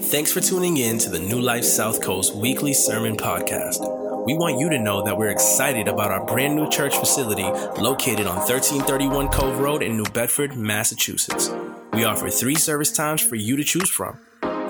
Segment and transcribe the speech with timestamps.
[0.00, 3.80] Thanks for tuning in to the New Life South Coast weekly sermon podcast.
[4.24, 7.42] We want you to know that we're excited about our brand new church facility
[7.78, 11.50] located on 1331 Cove Road in New Bedford, Massachusetts.
[11.92, 14.18] We offer three service times for you to choose from.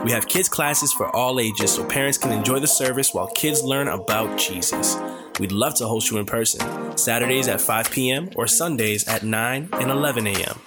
[0.05, 3.63] We have kids' classes for all ages so parents can enjoy the service while kids
[3.63, 4.97] learn about Jesus.
[5.39, 8.31] We'd love to host you in person, Saturdays at 5 p.m.
[8.35, 10.59] or Sundays at 9 and 11 a.m.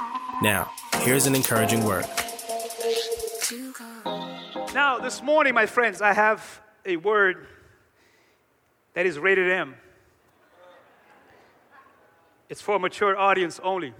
[0.41, 2.05] Now, here's an encouraging word.
[5.05, 7.45] This morning, my friends, I have a word
[8.95, 9.75] that is rated M.
[12.49, 13.93] It's for a mature audience only.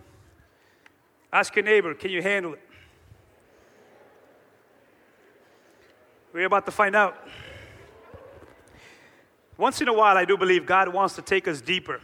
[1.31, 2.61] Ask your neighbor, can you handle it?
[6.33, 7.15] We're about to find out.
[9.57, 12.01] Once in a while, I do believe God wants to take us deeper.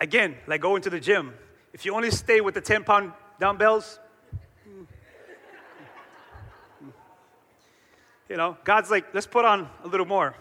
[0.00, 1.34] Again, like going to the gym.
[1.72, 3.98] If you only stay with the 10 pound dumbbells,
[8.32, 10.34] you know, God's like, let's put on a little more.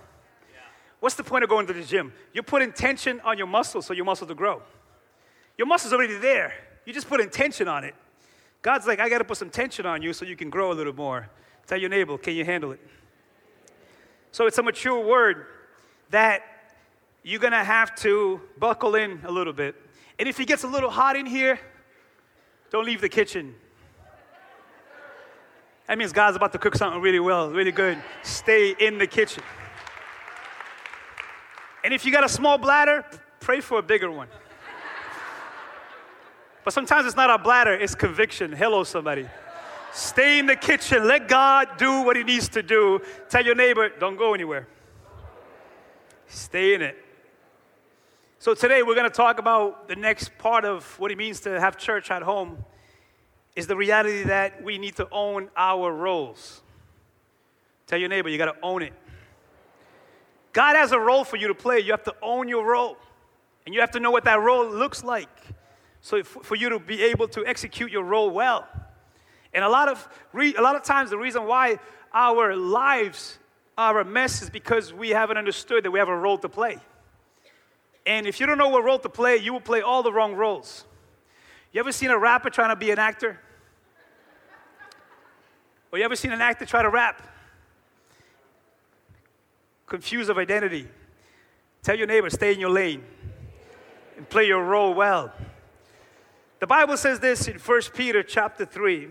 [1.01, 2.13] What's the point of going to the gym?
[2.31, 2.71] You're putting
[3.19, 4.61] on your muscles so your muscles will grow.
[5.57, 6.53] Your muscles already there.
[6.85, 7.93] You just put tension on it.
[8.61, 10.73] God's like, I got to put some tension on you so you can grow a
[10.73, 11.27] little more.
[11.67, 12.79] Tell your neighbor, can you handle it?
[14.31, 15.47] So it's a mature word
[16.11, 16.43] that
[17.23, 19.75] you're going to have to buckle in a little bit.
[20.17, 21.59] And if it gets a little hot in here,
[22.71, 23.53] don't leave the kitchen.
[25.91, 28.01] That means God's about to cook something really well, really good.
[28.23, 29.43] Stay in the kitchen.
[31.83, 33.03] And if you got a small bladder,
[33.41, 34.29] pray for a bigger one.
[36.63, 38.53] But sometimes it's not a bladder, it's conviction.
[38.53, 39.27] Hello, somebody.
[39.91, 41.09] Stay in the kitchen.
[41.09, 43.01] Let God do what He needs to do.
[43.27, 44.69] Tell your neighbor, don't go anywhere.
[46.29, 46.95] Stay in it.
[48.39, 51.59] So today we're going to talk about the next part of what it means to
[51.59, 52.63] have church at home
[53.55, 56.61] is the reality that we need to own our roles.
[57.87, 58.93] Tell your neighbor, you got to own it.
[60.53, 61.79] God has a role for you to play.
[61.79, 62.97] You have to own your role.
[63.65, 65.29] And you have to know what that role looks like.
[66.01, 68.67] So for you to be able to execute your role well.
[69.53, 71.77] And a lot of, re- a lot of times, the reason why
[72.13, 73.37] our lives
[73.77, 76.79] are a mess is because we haven't understood that we have a role to play.
[78.05, 80.33] And if you don't know what role to play, you will play all the wrong
[80.33, 80.85] roles.
[81.71, 83.39] You ever seen a rapper trying to be an actor?
[85.91, 87.21] Or you ever seen an actor try to rap?
[89.85, 90.87] Confused of identity.
[91.83, 93.03] Tell your neighbor, stay in your lane
[94.17, 95.33] and play your role well.
[96.59, 99.07] The Bible says this in 1 Peter chapter 3.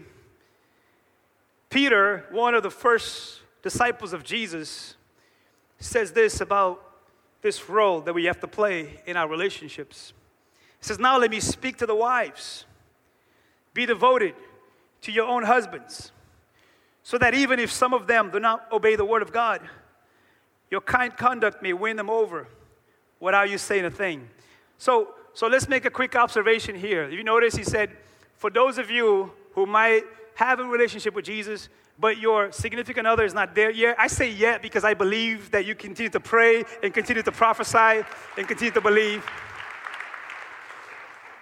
[1.69, 4.97] Peter, one of the first disciples of Jesus,
[5.79, 6.83] says this about
[7.43, 10.13] this role that we have to play in our relationships.
[10.81, 12.65] He says, Now let me speak to the wives.
[13.73, 14.35] Be devoted
[15.03, 16.13] to your own husbands,
[17.03, 19.61] so that even if some of them do not obey the word of God,
[20.71, 22.49] your kind conduct may win them over
[23.19, 24.29] without you saying a thing.
[24.79, 27.05] So, so let's make a quick observation here.
[27.05, 27.91] If you notice, he said,
[28.37, 30.03] For those of you who might
[30.35, 31.69] have a relationship with Jesus,
[31.99, 33.95] but your significant other is not there yet.
[33.99, 38.07] I say yet because I believe that you continue to pray and continue to prophesy
[38.39, 39.25] and continue to believe.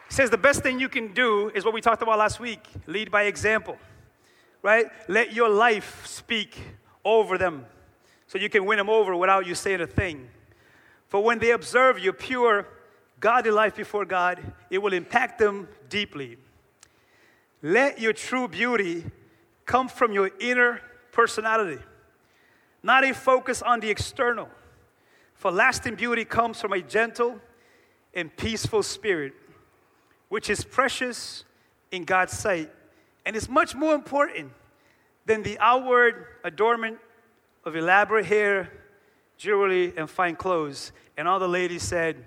[0.09, 2.67] He says the best thing you can do is what we talked about last week
[2.87, 3.77] lead by example,
[4.63, 4.87] right?
[5.07, 6.59] Let your life speak
[7.05, 7.67] over them
[8.27, 10.29] so you can win them over without you saying a thing.
[11.09, 12.67] For when they observe your pure,
[13.21, 16.39] godly life before God, it will impact them deeply.
[17.61, 19.05] Let your true beauty
[19.67, 20.81] come from your inner
[21.13, 21.83] personality,
[22.83, 24.49] not a focus on the external.
[25.35, 27.41] For lasting beauty comes from a gentle
[28.15, 29.35] and peaceful spirit
[30.29, 31.45] which is precious
[31.91, 32.71] in God's sight
[33.25, 34.53] and is much more important
[35.27, 36.99] than the outward adornment
[37.65, 38.71] of elaborate hair,
[39.37, 40.93] jewelry, and fine clothes.
[41.17, 42.25] And all the ladies said,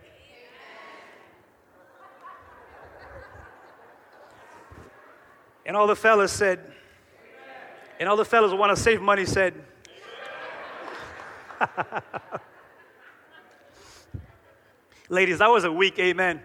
[5.65, 6.59] And all the fellas said,
[7.99, 9.53] and all the fellas who want to save money said,
[15.09, 16.41] Ladies, that was a weak amen.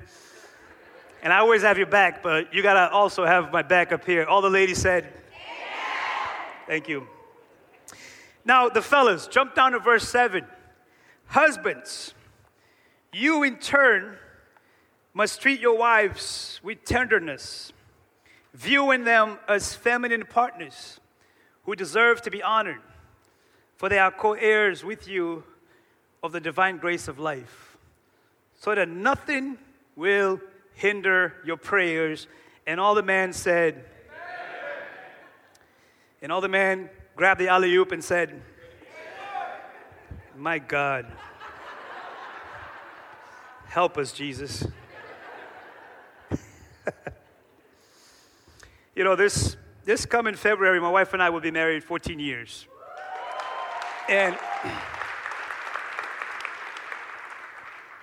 [1.23, 4.25] And I always have your back, but you gotta also have my back up here.
[4.25, 5.13] All the ladies said.
[6.67, 7.07] Thank you.
[8.45, 10.45] Now, the fellas, jump down to verse 7.
[11.27, 12.15] Husbands,
[13.13, 14.17] you in turn
[15.15, 17.73] must treat your wives with tenderness,
[18.55, 21.01] viewing them as feminine partners
[21.65, 22.81] who deserve to be honored,
[23.77, 25.43] for they are co heirs with you
[26.23, 27.79] of the divine grace of life,
[28.55, 29.59] so that nothing
[29.97, 30.41] will
[30.77, 32.29] hinder your prayers.
[32.67, 33.87] And all the man said, Amen.
[36.23, 38.41] and all the man grabbed the alley oop and said,
[40.37, 41.07] My God,
[43.65, 44.67] help us, Jesus.
[48.95, 52.67] you know, this, this coming February, my wife and I will be married 14 years.
[54.11, 54.37] And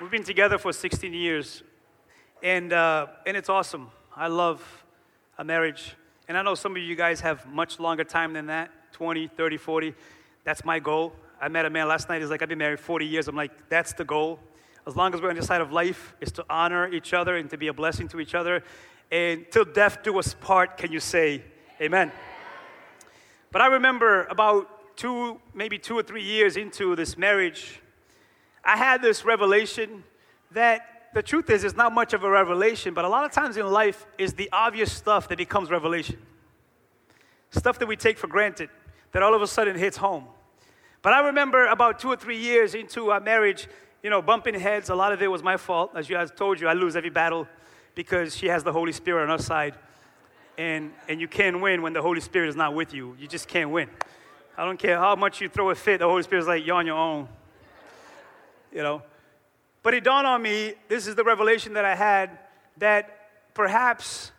[0.02, 1.62] we've been together for 16 years.
[2.44, 3.90] And, uh, and it's awesome.
[4.14, 4.62] I love
[5.38, 5.96] a marriage.
[6.28, 9.56] And I know some of you guys have much longer time than that 20, 30,
[9.56, 9.94] 40.
[10.44, 11.14] That's my goal.
[11.40, 12.20] I met a man last night.
[12.20, 13.30] He's like, I've been married 40 years.
[13.30, 14.42] I'm like, that's the goal.
[14.86, 17.50] As long as we're on this side of life, is to honor each other and
[17.50, 18.62] to be a blessing to each other.
[19.10, 21.44] And till death do us part, can you say
[21.80, 22.12] amen?
[23.54, 27.80] But I remember about two, maybe two or three years into this marriage,
[28.66, 30.04] I had this revelation
[30.52, 33.58] that the truth is, it's not much of a revelation, but a lot of times
[33.58, 36.18] in life is the obvious stuff that becomes revelation.
[37.52, 38.70] Stuff that we take for granted,
[39.12, 40.26] that all of a sudden hits home.
[41.02, 43.68] But I remember about two or three years into our marriage,
[44.02, 44.90] you know, bumping heads.
[44.90, 45.92] A lot of it was my fault.
[45.96, 47.48] As you guys told you, I lose every battle
[47.94, 49.76] because she has the Holy Spirit on her side.
[50.58, 53.16] And, and you can't win when the Holy Spirit is not with you.
[53.20, 53.90] You just can't win.
[54.58, 56.86] I don't care how much you throw a fit, the Holy Spirit's like, you're on
[56.86, 57.28] your own.
[58.72, 59.04] You know?
[59.84, 62.40] But it dawned on me this is the revelation that I had
[62.78, 64.32] that perhaps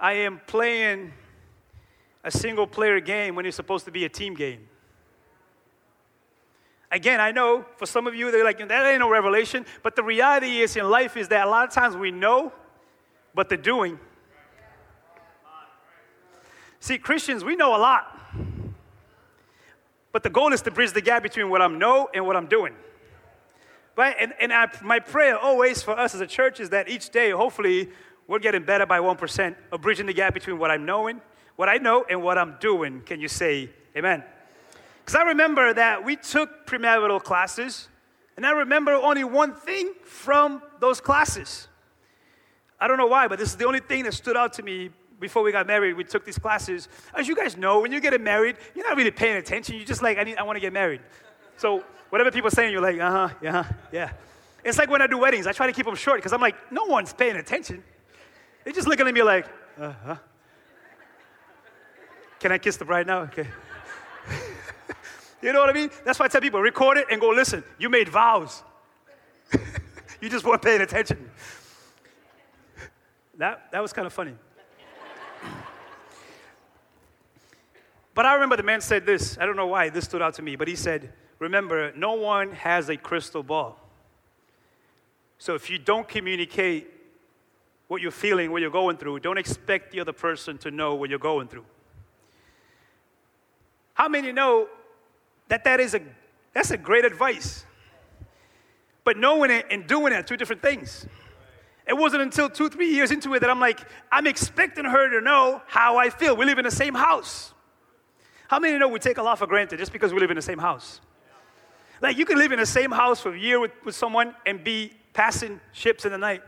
[0.00, 1.12] I am playing
[2.24, 4.68] a single player game when it's supposed to be a team game.
[6.90, 9.66] Again, I know for some of you, they're like, that ain't no revelation.
[9.82, 12.52] But the reality is in life is that a lot of times we know,
[13.34, 13.98] but the doing.
[16.80, 18.18] See, Christians, we know a lot.
[20.12, 22.46] But the goal is to bridge the gap between what I'm know and what I'm
[22.46, 22.74] doing.
[23.96, 24.14] Right?
[24.20, 27.30] And, and I, my prayer always for us as a church is that each day,
[27.30, 27.88] hopefully,
[28.28, 31.20] we're getting better by 1% of bridging the gap between what I'm knowing,
[31.56, 33.00] what I know, and what I'm doing.
[33.06, 34.22] Can you say amen?
[35.04, 37.88] Because I remember that we took premarital classes,
[38.36, 41.68] and I remember only one thing from those classes.
[42.78, 44.90] I don't know why, but this is the only thing that stood out to me
[45.18, 45.94] before we got married.
[45.96, 46.88] We took these classes.
[47.14, 49.76] As you guys know, when you're getting married, you're not really paying attention.
[49.76, 51.00] You're just like, I, need, I want to get married.
[51.56, 54.12] So whatever people are saying, you're like, uh huh, yeah, yeah.
[54.64, 56.56] It's like when I do weddings, I try to keep them short because I'm like,
[56.72, 57.84] no one's paying attention.
[58.64, 59.46] They're just looking at me like,
[59.78, 60.16] uh huh.
[62.40, 63.20] Can I kiss the bride now?
[63.20, 63.46] Okay.
[65.42, 65.90] you know what I mean?
[66.04, 67.64] That's why I tell people record it and go listen.
[67.78, 68.62] You made vows.
[70.20, 71.30] you just weren't paying attention.
[73.38, 74.34] That, that was kind of funny.
[78.14, 79.38] but I remember the man said this.
[79.38, 82.52] I don't know why this stood out to me, but he said, remember, no one
[82.52, 83.78] has a crystal ball.
[85.38, 86.90] So if you don't communicate
[87.88, 91.10] what you're feeling, what you're going through, don't expect the other person to know what
[91.10, 91.64] you're going through.
[93.94, 94.68] How many know
[95.48, 96.00] that that is a
[96.52, 97.64] that's a great advice?
[99.04, 101.06] But knowing it and doing it are two different things.
[101.86, 103.80] It wasn't until two, three years into it that I'm like,
[104.10, 106.36] I'm expecting her to know how I feel.
[106.36, 107.54] We live in the same house.
[108.48, 110.42] How many know we take a lot for granted just because we live in the
[110.42, 111.00] same house?
[112.00, 114.62] Like you can live in the same house for a year with, with someone and
[114.62, 116.42] be passing ships in the night.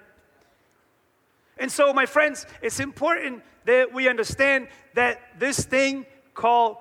[1.59, 6.77] And so, my friends, it's important that we understand that this thing called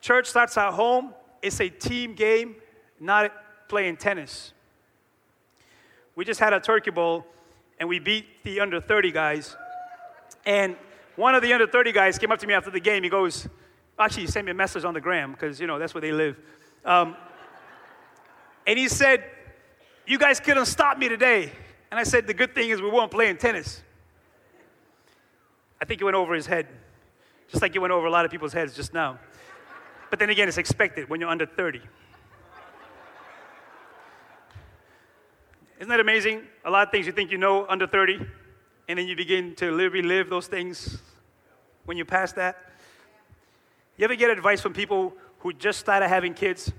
[0.00, 1.12] church starts at home
[1.42, 2.56] is a team game,
[3.00, 3.32] not
[3.68, 4.52] playing tennis.
[6.14, 7.26] We just had a turkey bowl
[7.78, 9.56] and we beat the under 30 guys.
[10.44, 10.76] And
[11.16, 13.02] one of the under 30 guys came up to me after the game.
[13.02, 13.48] He goes,
[13.98, 16.12] actually, he sent me a message on the gram because, you know, that's where they
[16.12, 16.36] live.
[16.84, 17.16] Um,
[18.66, 19.24] and he said,
[20.06, 21.52] You guys couldn't stop me today.
[21.90, 23.82] And I said, The good thing is we weren't playing tennis.
[25.80, 26.66] I think it went over his head,
[27.48, 29.18] just like it went over a lot of people's heads just now.
[30.10, 31.80] But then again, it's expected when you're under 30.
[35.78, 36.42] Isn't that amazing?
[36.64, 38.20] A lot of things you think you know under 30,
[38.88, 40.98] and then you begin to live, relive those things
[41.86, 42.56] when you pass that.
[43.96, 46.70] You ever get advice from people who just started having kids?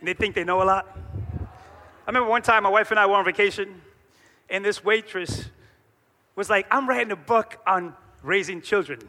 [0.00, 0.86] And they think they know a lot.
[2.06, 3.80] I remember one time my wife and I were on vacation,
[4.48, 5.44] and this waitress
[6.34, 9.00] was like, I'm writing a book on raising children.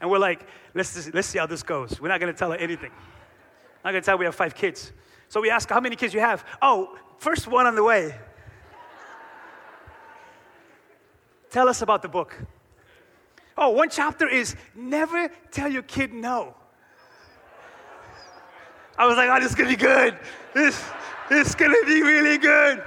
[0.00, 2.00] And we're like, let's, just, let's see how this goes.
[2.00, 2.90] We're not gonna tell her anything.
[2.90, 4.92] I'm not gonna tell her we have five kids.
[5.28, 6.44] So we ask, how many kids you have?
[6.60, 8.14] Oh, first one on the way.
[11.50, 12.36] tell us about the book.
[13.56, 16.54] Oh, one chapter is never tell your kid no.
[18.98, 20.16] I was like, oh, this is gonna be good.
[20.54, 20.82] This,
[21.28, 22.82] this is gonna be really good.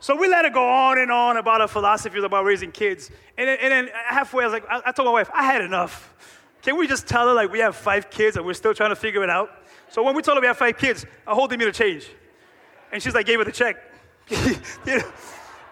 [0.00, 3.10] So we let it go on and on about our philosophies about raising kids.
[3.38, 5.62] And then, and then halfway, I was like, I, I told my wife, I had
[5.62, 6.12] enough.
[6.62, 8.96] Can we just tell her like we have five kids and we're still trying to
[8.96, 9.50] figure it out?
[9.90, 12.08] So when we told her we have five kids, I hold me to change.
[12.92, 13.76] And she's like, gave her the check.
[14.28, 15.12] you know?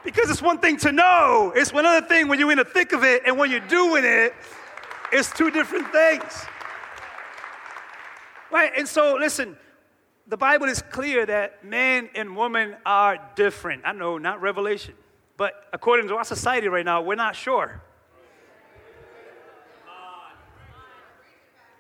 [0.05, 2.93] Because it's one thing to know, it's one other thing when you're in the thick
[2.93, 4.35] of it, and when you're doing it,
[5.12, 6.47] it's two different things.
[8.50, 8.73] Right?
[8.76, 9.57] And so, listen,
[10.26, 13.83] the Bible is clear that man and woman are different.
[13.85, 14.95] I know, not revelation.
[15.37, 17.83] But according to our society right now, we're not sure.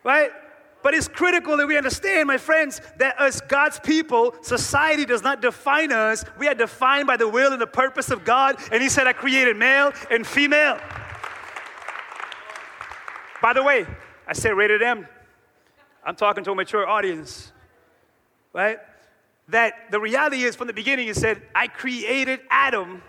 [0.02, 0.30] Right?
[0.82, 5.42] But it's critical that we understand, my friends, that as God's people, society does not
[5.42, 6.24] define us.
[6.38, 8.56] We are defined by the will and the purpose of God.
[8.72, 10.78] And He said, I created male and female.
[13.42, 13.86] By the way,
[14.26, 15.06] I said rated M.
[16.04, 17.52] I'm talking to a mature audience,
[18.52, 18.78] right?
[19.48, 23.02] That the reality is from the beginning, He said, I created Adam.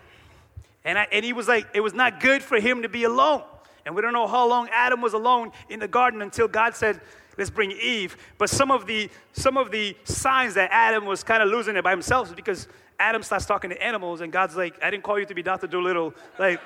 [0.84, 3.42] And, I, and He was like, it was not good for him to be alone.
[3.84, 7.00] And we don't know how long Adam was alone in the garden until God said,
[7.36, 8.16] let's bring Eve.
[8.38, 11.84] But some of the some of the signs that Adam was kind of losing it
[11.84, 12.68] by himself is because
[12.98, 15.66] Adam starts talking to animals, and God's like, I didn't call you to be Dr.
[15.66, 16.14] Dolittle.
[16.38, 16.60] Like,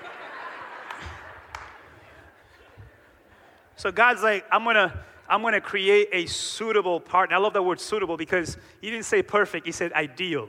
[3.77, 4.93] so God's like, I'm gonna
[5.29, 7.37] I'm gonna create a suitable partner.
[7.37, 10.49] I love that word suitable because he didn't say perfect, he said ideal.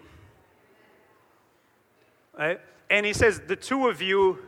[2.38, 2.60] Right?
[2.90, 4.40] And he says, the two of you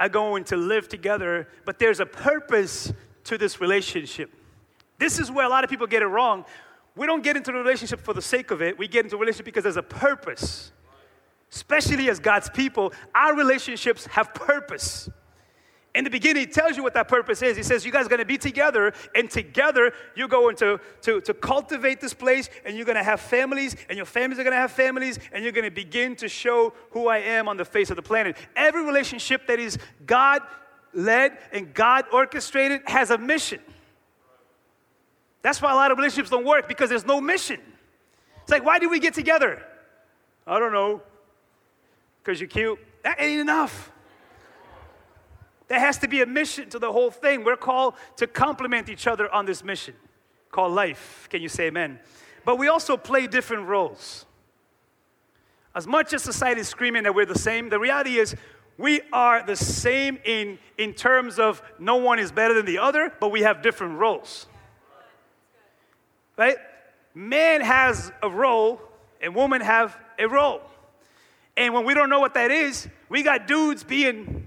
[0.00, 2.92] are going to live together, but there's a purpose
[3.24, 4.30] to this relationship.
[4.98, 6.44] This is where a lot of people get it wrong.
[6.96, 8.78] We don't get into the relationship for the sake of it.
[8.78, 10.72] We get into a relationship because there's a purpose.
[11.50, 15.08] Especially as God's people, our relationships have purpose.
[15.94, 17.56] In the beginning, he tells you what that purpose is.
[17.56, 21.20] He says, You guys are going to be together, and together you're going to, to,
[21.20, 24.54] to cultivate this place, and you're going to have families, and your families are going
[24.54, 27.64] to have families, and you're going to begin to show who I am on the
[27.64, 28.36] face of the planet.
[28.56, 30.42] Every relationship that is God
[30.92, 33.60] led and God orchestrated has a mission.
[35.42, 37.60] That's why a lot of relationships don't work because there's no mission.
[38.42, 39.62] It's like, why did we get together?
[40.46, 41.02] I don't know.
[42.22, 42.78] Because you're cute.
[43.02, 43.92] That ain't enough.
[45.74, 47.42] There has to be a mission to the whole thing.
[47.42, 49.96] We're called to complement each other on this mission
[50.52, 51.26] called life.
[51.28, 51.98] Can you say amen?
[52.44, 54.24] But we also play different roles.
[55.74, 58.36] As much as society is screaming that we're the same, the reality is
[58.78, 63.12] we are the same in, in terms of no one is better than the other,
[63.18, 64.46] but we have different roles
[66.36, 66.56] right?
[67.14, 68.80] Man has a role
[69.20, 70.60] and woman have a role.
[71.56, 74.46] And when we don't know what that is, we got dudes being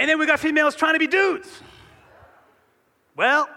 [0.00, 1.48] And then we got females trying to be dudes.
[3.14, 3.48] Well,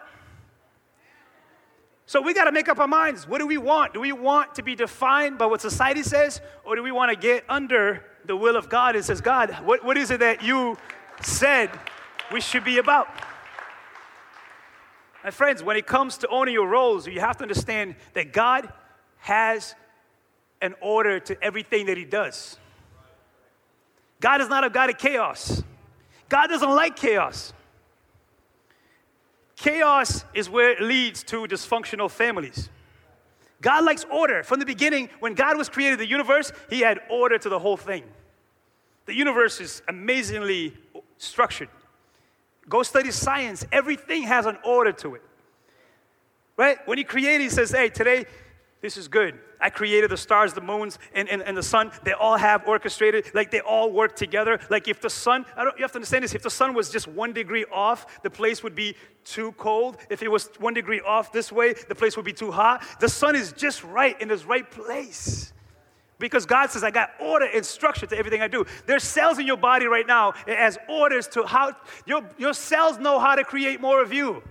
[2.05, 3.27] so we got to make up our minds.
[3.27, 3.93] What do we want?
[3.93, 7.17] Do we want to be defined by what society says, or do we want to
[7.17, 10.77] get under the will of God and says, God, what, what is it that you
[11.21, 11.71] said
[12.31, 13.07] we should be about.
[15.23, 18.71] My friends, when it comes to owning your roles, you have to understand that God
[19.19, 19.75] has
[20.61, 22.57] an order to everything that He does.
[24.19, 25.63] God is not a God of chaos.
[26.33, 27.53] God doesn't like chaos.
[29.55, 32.71] Chaos is where it leads to dysfunctional families.
[33.61, 34.41] God likes order.
[34.41, 37.77] From the beginning, when God was created the universe, He had order to the whole
[37.77, 38.03] thing.
[39.05, 40.75] The universe is amazingly
[41.19, 41.69] structured.
[42.67, 43.63] Go study science.
[43.71, 45.21] Everything has an order to it.
[46.57, 46.79] Right?
[46.87, 48.25] When he created, he says, hey, today,
[48.83, 49.39] this is good.
[49.61, 51.93] I created the stars, the moons, and, and, and the sun.
[52.03, 54.59] They all have orchestrated, like they all work together.
[54.69, 56.89] Like if the sun, I don't, you have to understand this, if the sun was
[56.89, 59.99] just one degree off, the place would be too cold.
[60.09, 62.83] If it was one degree off this way, the place would be too hot.
[62.99, 65.53] The sun is just right in its right place.
[66.19, 68.65] Because God says, I got order and structure to everything I do.
[68.85, 71.71] There's cells in your body right now as orders to how
[72.05, 74.43] your, your cells know how to create more of you.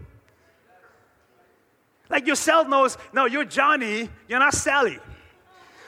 [2.12, 4.98] Like your cell knows, no, you're Johnny, you're not Sally.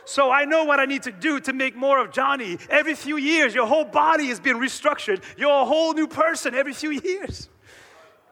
[0.07, 2.57] So I know what I need to do to make more of Johnny.
[2.71, 5.23] Every few years, your whole body is being restructured.
[5.37, 7.51] You're a whole new person every few years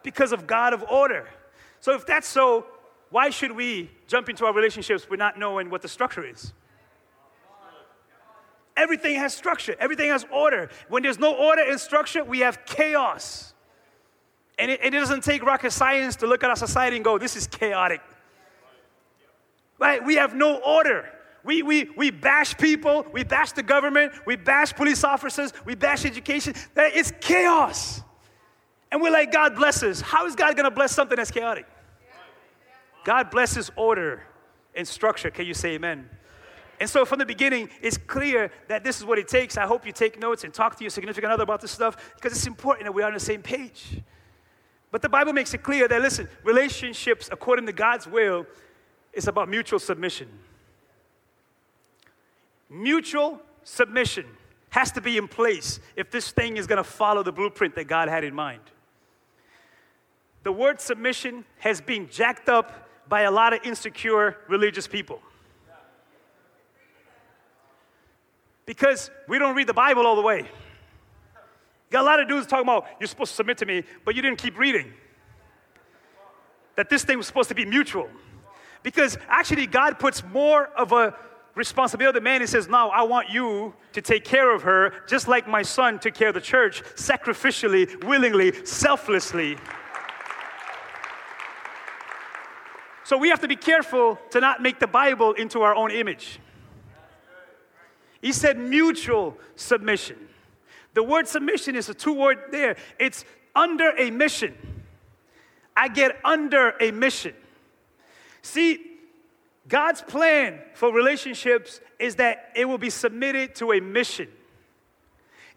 [0.01, 1.27] because of God of order.
[1.81, 2.65] So if that's so,
[3.11, 6.51] why should we jump into our relationships with not knowing what the structure is?
[8.75, 10.71] Everything has structure, everything has order.
[10.89, 13.52] When there's no order and structure, we have chaos.
[14.63, 17.35] And it, it, doesn't take rocket science to look at our society and go, this
[17.35, 17.99] is chaotic.
[19.77, 20.01] Right?
[20.01, 21.09] We have no order.
[21.43, 26.05] We, we, we bash people, we bash the government, we bash police officers, we bash
[26.05, 26.53] education.
[26.77, 28.01] It's chaos.
[28.89, 29.99] And we're like, God blesses.
[29.99, 31.65] How is God going to bless something that's chaotic?
[33.03, 34.23] God blesses order
[34.77, 35.29] and structure.
[35.29, 36.09] Can you say amen?
[36.79, 39.57] And so from the beginning, it's clear that this is what it takes.
[39.57, 42.31] I hope you take notes and talk to your significant other about this stuff because
[42.31, 44.01] it's important that we are on the same page.
[44.93, 48.45] But the Bible makes it clear that, listen, relationships according to God's will
[49.11, 50.29] is about mutual submission.
[52.69, 54.27] Mutual submission
[54.69, 57.85] has to be in place if this thing is going to follow the blueprint that
[57.85, 58.61] God had in mind.
[60.43, 65.23] The word submission has been jacked up by a lot of insecure religious people.
[68.67, 70.47] Because we don't read the Bible all the way.
[71.93, 74.23] Got a lot of dudes talking about, you're supposed to submit to me, but you
[74.23, 74.91] didn't keep reading.
[76.75, 78.09] That this thing was supposed to be mutual.
[78.81, 81.15] Because actually, God puts more of a
[81.53, 82.41] responsibility on the man.
[82.41, 85.99] He says, Now I want you to take care of her, just like my son
[85.99, 89.57] took care of the church, sacrificially, willingly, selflessly.
[93.03, 96.39] So we have to be careful to not make the Bible into our own image.
[98.19, 100.29] He said mutual submission.
[100.93, 102.75] The word submission is a two word there.
[102.99, 104.55] It's under a mission.
[105.75, 107.33] I get under a mission.
[108.41, 108.79] See,
[109.67, 114.27] God's plan for relationships is that it will be submitted to a mission.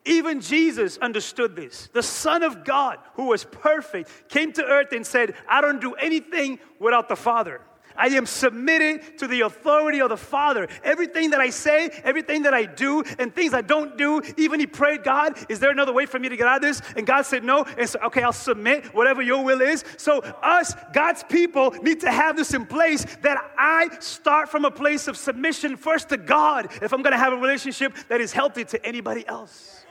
[0.05, 1.89] Even Jesus understood this.
[1.93, 5.95] The Son of God, who was perfect, came to earth and said, I don't do
[5.95, 7.61] anything without the Father.
[7.97, 10.69] I am submitted to the authority of the Father.
[10.85, 14.67] Everything that I say, everything that I do, and things I don't do, even he
[14.67, 16.83] prayed, God, is there another way for me to get out of this?
[16.97, 17.65] And God said, No.
[17.79, 19.85] And so, okay, I'll submit whatever your will is.
[19.97, 24.71] So, us, God's people, need to have this in place that I start from a
[24.71, 28.65] place of submission first to God if I'm gonna have a relationship that is healthy
[28.67, 29.85] to anybody else.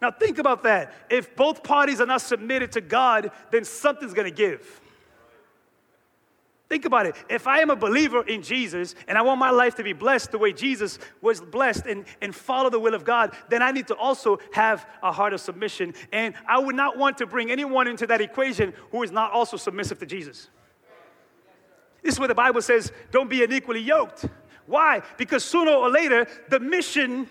[0.00, 0.92] Now, think about that.
[1.08, 4.80] If both parties are not submitted to God, then something's gonna give.
[6.72, 7.14] Think about it.
[7.28, 10.30] If I am a believer in Jesus and I want my life to be blessed
[10.30, 13.88] the way Jesus was blessed and, and follow the will of God, then I need
[13.88, 15.92] to also have a heart of submission.
[16.12, 19.58] And I would not want to bring anyone into that equation who is not also
[19.58, 20.48] submissive to Jesus.
[22.02, 24.24] This is where the Bible says, don't be unequally yoked.
[24.64, 25.02] Why?
[25.18, 27.28] Because sooner or later, the mission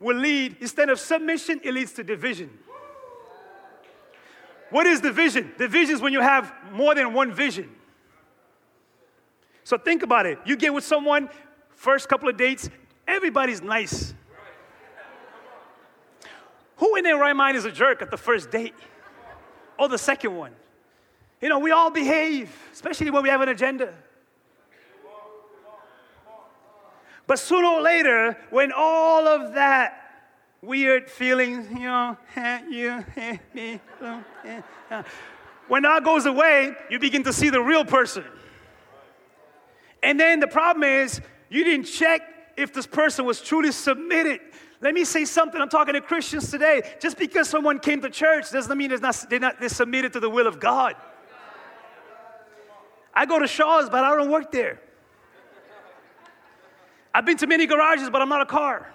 [0.00, 2.48] will lead, instead of submission, it leads to division.
[4.70, 5.52] What is division?
[5.58, 7.76] Division is when you have more than one vision.
[9.70, 10.40] So think about it.
[10.44, 11.30] You get with someone,
[11.76, 12.68] first couple of dates,
[13.06, 14.12] everybody's nice.
[16.78, 18.74] Who in their right mind is a jerk at the first date?
[19.78, 20.50] Or the second one?
[21.40, 23.94] You know, we all behave, especially when we have an agenda.
[27.28, 30.26] But sooner or later, when all of that
[30.62, 33.04] weird feelings, you know, eh, you,
[33.54, 33.80] me,
[35.68, 38.24] when that goes away, you begin to see the real person.
[40.02, 42.22] And then the problem is, you didn't check
[42.56, 44.40] if this person was truly submitted.
[44.80, 45.60] Let me say something.
[45.60, 46.82] I'm talking to Christians today.
[47.00, 50.30] Just because someone came to church doesn't mean not, they're not they're submitted to the
[50.30, 50.94] will of God.
[53.12, 54.80] I go to Shaw's, but I don't work there.
[57.12, 58.92] I've been to many garages, but I'm not a car.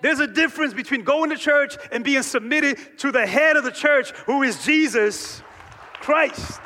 [0.00, 3.70] There's a difference between going to church and being submitted to the head of the
[3.70, 5.42] church, who is Jesus
[6.00, 6.60] Christ.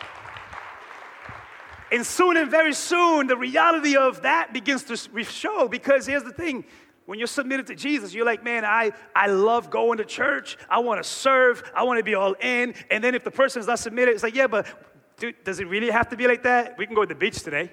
[1.96, 6.30] And soon and very soon, the reality of that begins to show because here's the
[6.30, 6.66] thing.
[7.06, 10.58] When you're submitted to Jesus, you're like, man, I, I love going to church.
[10.68, 11.62] I want to serve.
[11.74, 12.74] I want to be all in.
[12.90, 14.66] And then if the person's not submitted, it's like, yeah, but
[15.16, 16.76] dude, does it really have to be like that?
[16.76, 17.70] We can go to the beach today.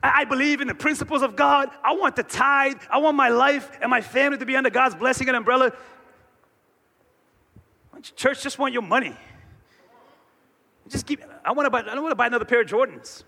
[0.00, 1.70] I believe in the principles of God.
[1.82, 2.82] I want the tithe.
[2.88, 5.72] I want my life and my family to be under God's blessing and umbrella.
[8.14, 9.16] Church just want your money.
[10.88, 13.24] Just keep, I want to buy, I don't want to buy another pair of Jordans.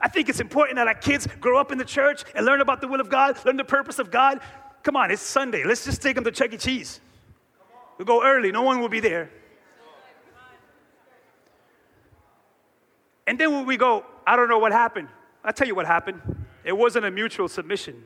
[0.00, 2.80] I think it's important that our kids grow up in the church and learn about
[2.80, 4.40] the will of God, learn the purpose of God.
[4.82, 5.62] Come on, it's Sunday.
[5.64, 6.56] Let's just take them to Chuck E.
[6.56, 7.00] Cheese.
[7.98, 9.30] We'll go early, no one will be there.
[13.26, 15.08] And then when we go, I don't know what happened.
[15.44, 16.20] I'll tell you what happened.
[16.64, 18.02] It wasn't a mutual submission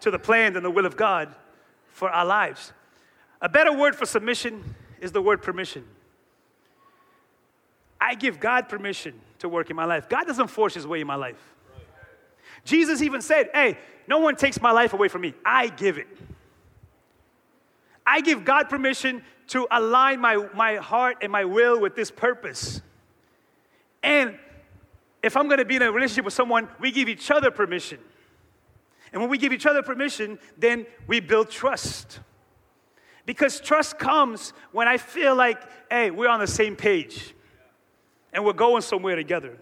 [0.00, 1.34] to the plan and the will of God
[1.88, 2.72] for our lives.
[3.40, 5.84] A better word for submission is the word permission.
[8.02, 10.08] I give God permission to work in my life.
[10.08, 11.40] God doesn't force his way in my life.
[12.64, 16.08] Jesus even said, Hey, no one takes my life away from me, I give it.
[18.04, 22.82] I give God permission to align my, my heart and my will with this purpose.
[24.02, 24.36] And
[25.22, 28.00] if I'm gonna be in a relationship with someone, we give each other permission.
[29.12, 32.18] And when we give each other permission, then we build trust.
[33.26, 37.34] Because trust comes when I feel like, hey, we're on the same page
[38.32, 39.58] and we're going somewhere together.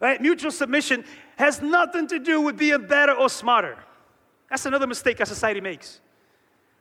[0.00, 0.20] Right?
[0.20, 1.04] Mutual submission
[1.36, 3.78] has nothing to do with being better or smarter.
[4.50, 6.00] That's another mistake our society makes.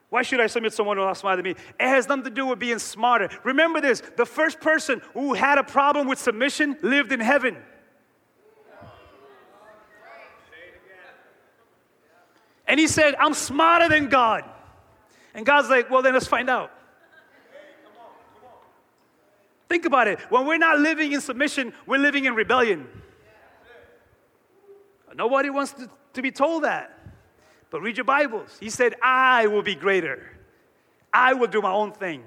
[0.09, 1.61] Why should I submit someone who's smarter than me?
[1.79, 3.29] It has nothing to do with being smarter.
[3.43, 7.57] Remember this the first person who had a problem with submission lived in heaven.
[12.67, 14.43] And he said, I'm smarter than God.
[15.33, 16.71] And God's like, well, then let's find out.
[19.75, 20.21] Think about it.
[20.29, 22.87] When we're not living in submission, we're living in rebellion.
[25.13, 26.97] Nobody wants to, to be told that.
[27.69, 28.55] But read your Bibles.
[28.57, 30.31] He said, I will be greater.
[31.11, 32.23] I will do my own thing.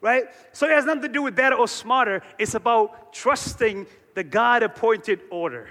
[0.00, 0.24] Right?
[0.52, 2.22] So it has nothing to do with better or smarter.
[2.38, 5.68] It's about trusting the God appointed order.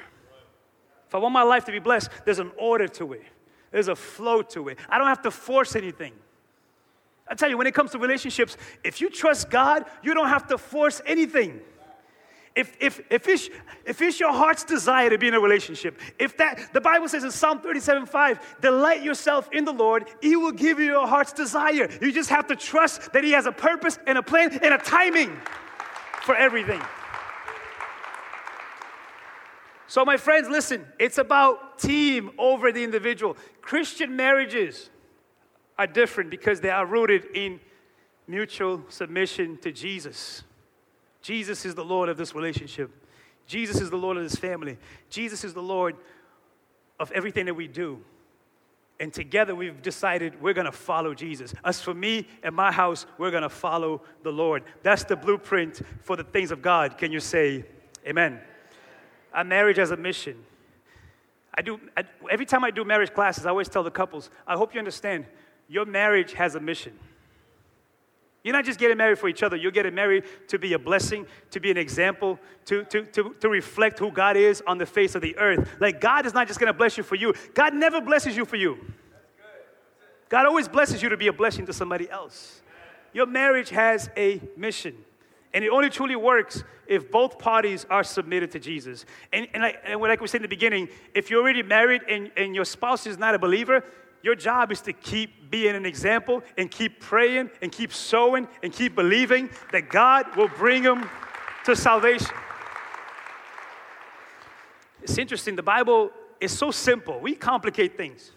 [1.07, 3.23] If I want my life to be blessed, there's an order to it,
[3.71, 4.77] there's a flow to it.
[4.87, 6.13] I don't have to force anything.
[7.31, 10.47] I tell you, when it comes to relationships, if you trust God, you don't have
[10.47, 11.61] to force anything.
[12.57, 13.49] If, if, if, it's,
[13.85, 17.23] if it's your heart's desire to be in a relationship, if that, the Bible says
[17.23, 21.31] in Psalm 37 5, delight yourself in the Lord, He will give you your heart's
[21.31, 21.89] desire.
[22.01, 24.77] You just have to trust that He has a purpose and a plan and a
[24.77, 25.33] timing
[26.23, 26.81] for everything.
[29.87, 33.37] So, my friends, listen, it's about team over the individual.
[33.61, 34.89] Christian marriages
[35.81, 37.59] are different because they are rooted in
[38.27, 40.43] mutual submission to Jesus.
[41.23, 42.91] Jesus is the Lord of this relationship.
[43.47, 44.77] Jesus is the Lord of this family.
[45.09, 45.95] Jesus is the Lord
[46.99, 47.99] of everything that we do.
[48.99, 51.51] And together we've decided we're gonna follow Jesus.
[51.65, 54.63] As for me and my house, we're gonna follow the Lord.
[54.83, 56.95] That's the blueprint for the things of God.
[56.99, 57.65] Can you say
[58.05, 58.39] amen?
[59.33, 60.45] A marriage as a mission.
[61.57, 64.55] I do, I, every time I do marriage classes, I always tell the couples, I
[64.55, 65.25] hope you understand,
[65.71, 66.91] your marriage has a mission.
[68.43, 71.25] You're not just getting married for each other, you're getting married to be a blessing,
[71.51, 75.15] to be an example, to, to, to, to reflect who God is on the face
[75.15, 75.69] of the earth.
[75.79, 78.57] Like, God is not just gonna bless you for you, God never blesses you for
[78.57, 78.79] you.
[80.27, 82.61] God always blesses you to be a blessing to somebody else.
[83.13, 84.95] Your marriage has a mission.
[85.53, 89.05] And it only truly works if both parties are submitted to Jesus.
[89.31, 92.31] And, and, like, and like we said in the beginning, if you're already married and,
[92.37, 93.83] and your spouse is not a believer,
[94.23, 98.71] your job is to keep being an example and keep praying and keep sowing and
[98.71, 101.09] keep believing that God will bring them
[101.65, 102.35] to salvation.
[105.01, 107.19] It's interesting, the Bible is so simple.
[107.19, 108.31] We complicate things.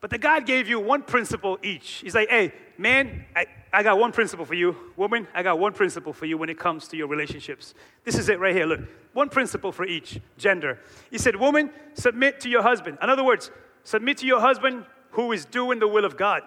[0.00, 2.00] But the God gave you one principle each.
[2.02, 4.74] He's like, hey, man, I, I got one principle for you.
[4.96, 7.74] Woman, I got one principle for you when it comes to your relationships.
[8.04, 8.64] This is it right here.
[8.64, 8.80] Look,
[9.12, 10.78] one principle for each gender.
[11.10, 12.96] He said, woman, submit to your husband.
[13.02, 13.50] In other words,
[13.84, 16.42] Submit to your husband who is doing the will of God.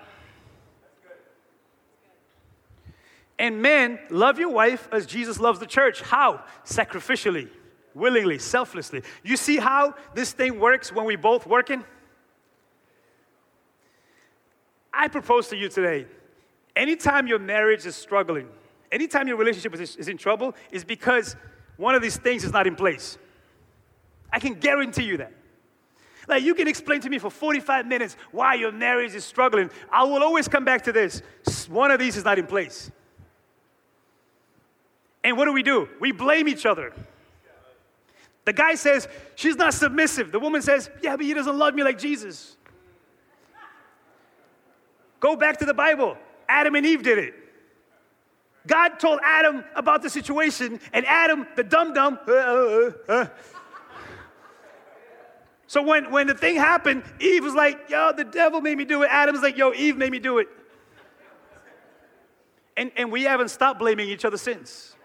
[3.40, 6.02] And men, love your wife as Jesus loves the church.
[6.02, 6.44] How?
[6.64, 7.50] Sacrificially,
[7.94, 9.04] willingly, selflessly.
[9.24, 11.84] You see how this thing works when we both working?
[14.94, 16.06] I propose to you today,
[16.76, 18.48] anytime your marriage is struggling,
[18.92, 21.36] anytime your relationship is, is in trouble, is because
[21.78, 23.18] one of these things is not in place.
[24.32, 25.34] I can guarantee you that.
[26.28, 29.70] Like you can explain to me for 45 minutes why your marriage is struggling.
[29.92, 31.22] I will always come back to this.
[31.70, 32.92] One of these is not in place.
[35.24, 35.88] And what do we do?
[36.00, 36.94] We blame each other.
[38.46, 40.32] The guy says, She's not submissive.
[40.32, 42.58] The woman says, Yeah, but he doesn't love me like Jesus.
[45.20, 46.18] Go back to the Bible.
[46.50, 47.34] Adam and Eve did it.
[48.68, 53.26] God told Adam about the situation, and Adam, the dum dum, uh, uh, uh,
[55.74, 59.02] so when, when the thing happened, Eve was like, yo, the devil made me do
[59.02, 59.08] it.
[59.12, 60.48] Adam's like, yo, Eve made me do it.
[62.78, 64.96] And, and we haven't stopped blaming each other since.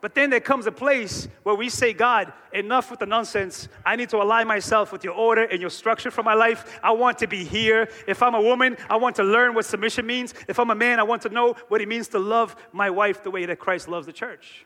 [0.00, 3.68] But then there comes a place where we say, God, enough with the nonsense.
[3.84, 6.80] I need to align myself with your order and your structure for my life.
[6.82, 7.90] I want to be here.
[8.06, 10.32] If I'm a woman, I want to learn what submission means.
[10.48, 13.22] If I'm a man, I want to know what it means to love my wife
[13.22, 14.64] the way that Christ loves the church.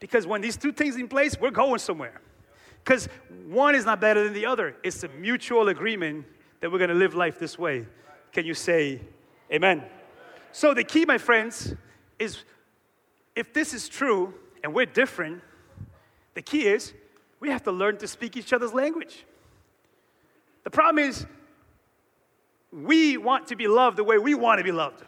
[0.00, 2.20] Because when these two things in place, we're going somewhere.
[2.88, 3.06] Because
[3.46, 4.74] one is not better than the other.
[4.82, 6.24] It's a mutual agreement
[6.60, 7.86] that we're going to live life this way.
[8.32, 9.02] Can you say
[9.52, 9.84] amen?
[10.52, 11.74] So, the key, my friends,
[12.18, 12.44] is
[13.36, 14.32] if this is true
[14.64, 15.42] and we're different,
[16.32, 16.94] the key is
[17.40, 19.26] we have to learn to speak each other's language.
[20.64, 21.26] The problem is
[22.72, 25.02] we want to be loved the way we want to be loved.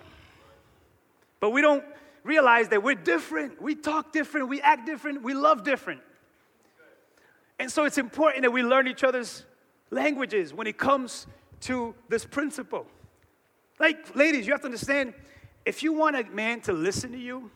[1.41, 1.85] But we don't
[2.25, 3.63] realize that we're different.
[3.63, 6.03] We talk different, we act different, we love different.
[7.61, 9.45] And so it's important that we learn each other's
[9.91, 11.27] languages when it comes
[11.61, 12.87] to this principle.
[13.79, 15.13] Like, ladies, you have to understand
[15.67, 17.51] if you want a man to listen to you,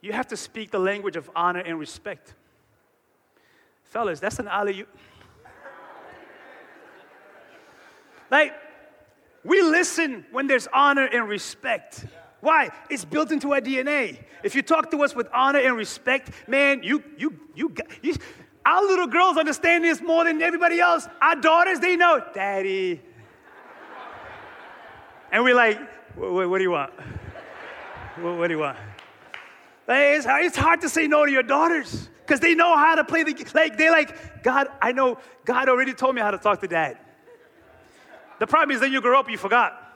[0.00, 2.32] you have to speak the language of honor and respect.
[3.84, 4.86] Fellas, that's an alley.
[8.30, 8.54] like,
[9.44, 12.06] we listen when there's honor and respect.
[12.40, 12.70] Why?
[12.88, 14.18] It's built into our DNA.
[14.42, 18.14] If you talk to us with honor and respect, man, you, you, you, you
[18.64, 21.08] our little girls understand this more than everybody else.
[21.22, 23.00] Our daughters, they know, Daddy.
[25.32, 25.78] And we're like,
[26.14, 26.92] what, do you want?
[28.20, 28.76] What, do you want?
[29.88, 33.32] It's hard to say no to your daughters because they know how to play the
[33.32, 33.46] game.
[33.54, 36.98] like they're like god i know god already told me how to talk to dad
[38.38, 39.87] the problem is then you grow up you forgot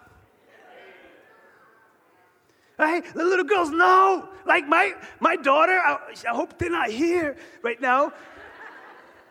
[2.87, 4.29] Hey, the little girls know.
[4.45, 8.13] Like my, my daughter, I, I hope they're not here right now,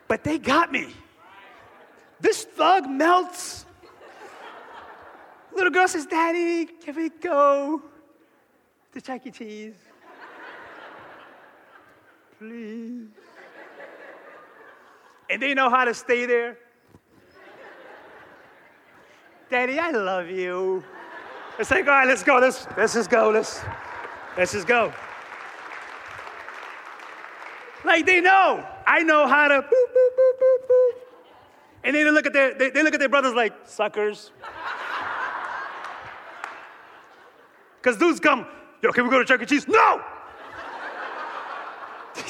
[0.08, 0.94] but they got me.
[2.20, 3.66] This thug melts.
[5.54, 7.82] Little girl says, Daddy, can we go
[8.94, 9.32] to Chuck E.
[9.32, 9.76] Cheese?
[12.40, 13.08] Please.
[15.30, 16.58] And they know how to stay there.
[19.50, 20.84] Daddy, I love you.
[21.62, 22.40] It's like, all right, let's go.
[22.40, 23.30] Let's, let's just go.
[23.30, 23.62] Let's,
[24.36, 24.92] let's just go.
[27.86, 28.66] Like they know.
[28.88, 30.92] I know how to boop, boop, boop, boop, boop.
[31.84, 34.32] And they look at their they, they look at their brothers like suckers.
[37.78, 38.48] Because dudes come,
[38.82, 39.46] yo, can we go to Chuck E.
[39.46, 39.68] Cheese?
[39.68, 40.02] No!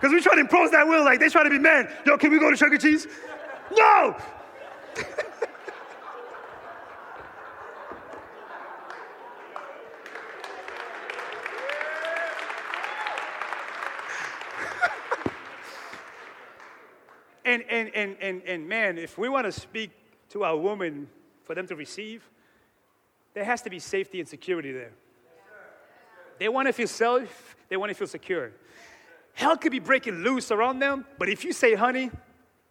[0.00, 1.88] Because we try to impose that will, like they try to be men.
[2.06, 2.78] Yo, can we go to Chuck E.
[2.78, 3.06] Cheese?
[3.76, 4.16] No!
[17.78, 19.90] And, and, and, and, man, if we want to speak
[20.30, 21.08] to our women
[21.44, 22.28] for them to receive,
[23.34, 24.92] there has to be safety and security there.
[26.38, 28.52] They want to feel safe, they want to feel secure.
[29.34, 32.10] Hell could be breaking loose around them, but if you say, honey,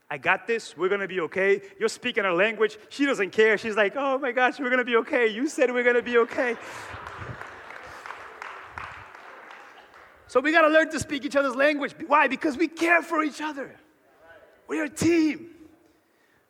[0.09, 3.57] I got this, we're gonna be okay, you're speaking her language, she doesn't care.
[3.57, 5.27] She's like, oh my gosh, we're gonna be okay.
[5.27, 6.55] You said we're gonna be okay.
[10.27, 11.93] So we gotta learn to speak each other's language.
[12.05, 12.27] Why?
[12.27, 13.75] Because we care for each other.
[14.67, 15.51] We're a team,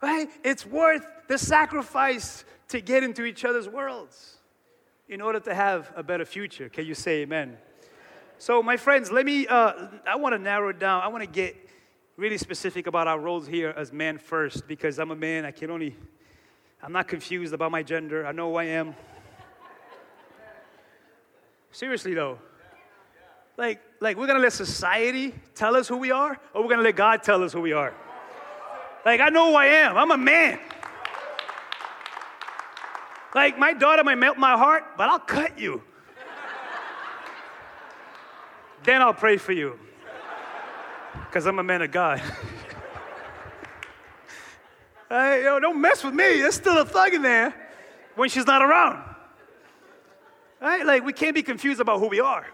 [0.01, 0.29] right?
[0.43, 4.37] It's worth the sacrifice to get into each other's worlds
[5.07, 6.69] in order to have a better future.
[6.69, 7.57] Can you say amen?
[8.39, 11.01] So, my friends, let me, uh, I want to narrow it down.
[11.01, 11.55] I want to get
[12.17, 15.45] really specific about our roles here as men first because I'm a man.
[15.45, 15.95] I can only,
[16.83, 18.25] I'm not confused about my gender.
[18.25, 18.95] I know who I am.
[21.71, 22.39] Seriously, though.
[23.55, 26.95] Like, like we're gonna let society tell us who we are, or we're gonna let
[26.95, 27.93] God tell us who we are?
[29.07, 29.97] Like, I know who I am.
[29.97, 30.59] I'm a man.
[33.33, 35.81] Like, my daughter might melt my heart, but I'll cut you.
[38.83, 39.79] then I'll pray for you.
[41.13, 42.21] Because I'm a man of God.
[45.09, 46.41] hey, yo, don't mess with me.
[46.41, 47.55] There's still a thug in there
[48.15, 49.01] when she's not around.
[50.59, 50.85] Right?
[50.85, 52.45] Like, we can't be confused about who we are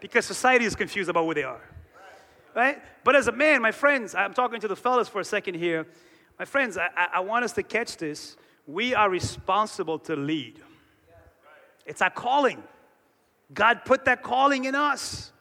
[0.00, 1.62] because society is confused about who they are
[2.54, 2.80] right?
[3.02, 5.86] But as a man, my friends, I'm talking to the fellas for a second here.
[6.38, 8.36] My friends, I, I want us to catch this.
[8.66, 10.60] We are responsible to lead.
[11.86, 12.62] It's our calling.
[13.52, 15.32] God put that calling in us.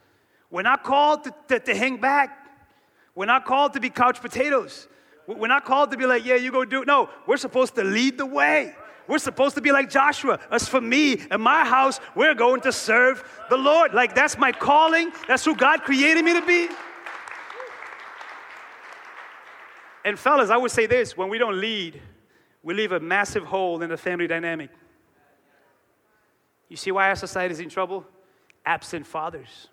[0.49, 2.37] We're not called to, to, to hang back.
[3.15, 4.87] We're not called to be couch potatoes.
[5.25, 6.87] We're not called to be like, yeah, you go do it.
[6.87, 8.75] No, we're supposed to lead the way.
[9.07, 10.39] We're supposed to be like Joshua.
[10.51, 13.93] As for me and my house, we're going to serve the Lord.
[13.93, 15.11] Like, that's my calling.
[15.27, 16.69] That's who God created me to be.
[20.05, 22.01] And fellas, I would say this when we don't lead,
[22.61, 24.69] we leave a massive hole in the family dynamic.
[26.69, 28.05] You see why our society is in trouble?
[28.65, 29.67] Absent fathers.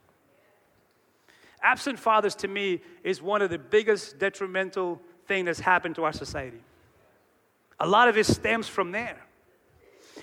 [1.62, 6.12] Absent fathers to me is one of the biggest detrimental thing that's happened to our
[6.12, 6.60] society.
[7.78, 9.18] A lot of it stems from there.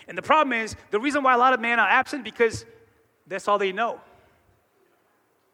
[0.07, 2.65] And the problem is, the reason why a lot of men are absent because
[3.25, 3.99] that's all they know.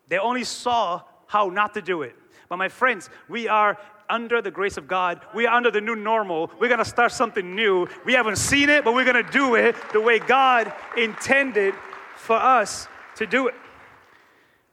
[0.07, 2.15] They only saw how not to do it.
[2.49, 3.77] But my friends, we are
[4.13, 5.21] under the grace of God.
[5.33, 6.51] We are under the new normal.
[6.59, 7.87] We're going to start something new.
[8.05, 11.73] We haven't seen it, but we're going to do it the way God intended
[12.15, 13.55] for us to do it.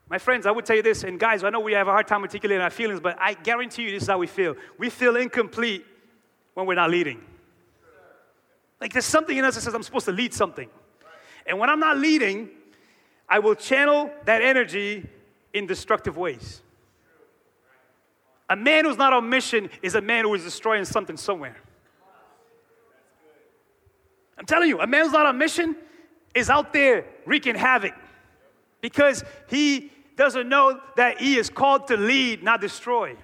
[0.09, 2.07] My friends, I would tell you this, and guys, I know we have a hard
[2.07, 4.55] time articulating our feelings, but I guarantee you this is how we feel.
[4.77, 5.85] We feel incomplete
[6.53, 7.21] when we're not leading.
[8.79, 10.69] Like there's something in us that says I'm supposed to lead something.
[11.47, 12.49] And when I'm not leading,
[13.27, 15.09] I will channel that energy
[15.53, 16.61] in destructive ways.
[18.51, 21.55] A man who's not on mission is a man who is destroying something somewhere.
[24.37, 25.73] I'm telling you, a man who's not on mission
[26.35, 27.93] is out there wreaking havoc.
[28.81, 33.15] Because he doesn't know that he is called to lead, not destroy.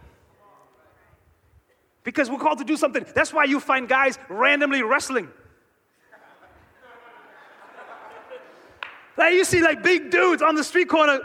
[2.06, 3.06] Because we're called to do something.
[3.14, 5.28] That's why you find guys randomly wrestling.
[9.18, 11.20] Like you see like big dudes on the street corner.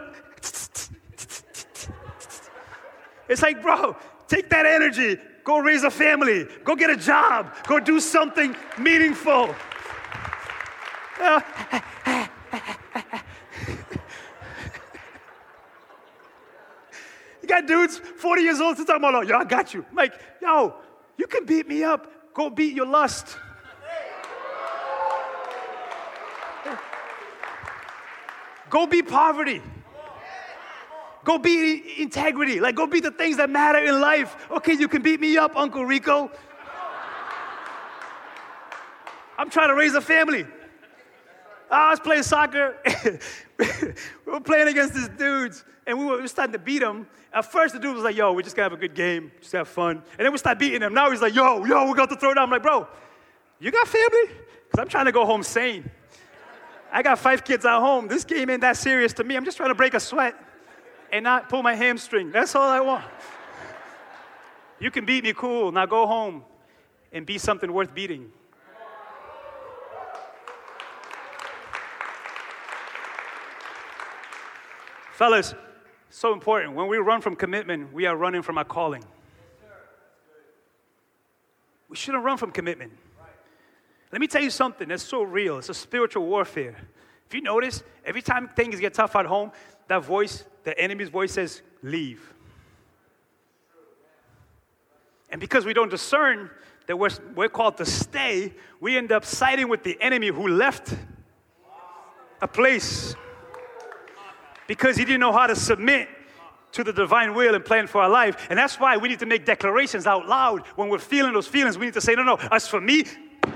[3.33, 3.97] It's like, bro,
[4.29, 9.55] take that energy, go raise a family, go get a job, go do something meaningful.
[17.41, 19.85] You got dudes 40 years old still talking about, yo, I got you.
[19.91, 20.77] I'm like, yo,
[21.17, 22.33] you can beat me up.
[22.35, 23.37] Go beat your lust.
[28.71, 29.61] Go beat poverty.
[31.25, 32.61] Go beat integrity.
[32.61, 34.37] Like, go beat the things that matter in life.
[34.51, 36.31] Okay, you can beat me up, Uncle Rico.
[39.39, 40.47] I'm trying to raise a family.
[41.71, 42.77] I was playing soccer.
[43.59, 47.07] we were playing against these dudes, and we were, we were starting to beat them.
[47.33, 49.53] At first, the dude was like, yo, we're just gonna have a good game, just
[49.53, 50.03] have fun.
[50.19, 50.93] And then we start beating him.
[50.93, 52.45] Now he's like, yo, yo, we got to throw down.
[52.45, 52.87] I'm like, bro,
[53.59, 54.35] you got family?
[54.65, 55.91] Because I'm trying to go home sane.
[56.93, 58.07] I got five kids at home.
[58.07, 59.35] This game ain't that serious to me.
[59.35, 60.35] I'm just trying to break a sweat
[61.13, 62.33] and not pull my hamstring.
[62.33, 63.05] That's all I want.
[64.81, 65.71] You can beat me, cool.
[65.71, 66.43] Now go home
[67.13, 68.33] and be something worth beating.
[75.13, 75.55] Fellas,
[76.11, 76.75] so important.
[76.75, 79.05] When we run from commitment, we are running from our calling.
[81.89, 82.93] We shouldn't run from commitment.
[84.11, 85.59] Let me tell you something that's so real.
[85.59, 86.77] It's a spiritual warfare.
[87.27, 89.53] If you notice, every time things get tough at home,
[89.93, 92.33] that voice, the enemy's voice says, leave.
[95.29, 96.51] And because we don't discern
[96.87, 100.95] that we're, we're called to stay, we end up siding with the enemy who left
[102.41, 103.15] a place
[104.67, 106.09] because he didn't know how to submit
[106.73, 108.47] to the divine will and plan for our life.
[108.49, 111.77] And that's why we need to make declarations out loud when we're feeling those feelings.
[111.77, 113.05] We need to say, no, no, as for me,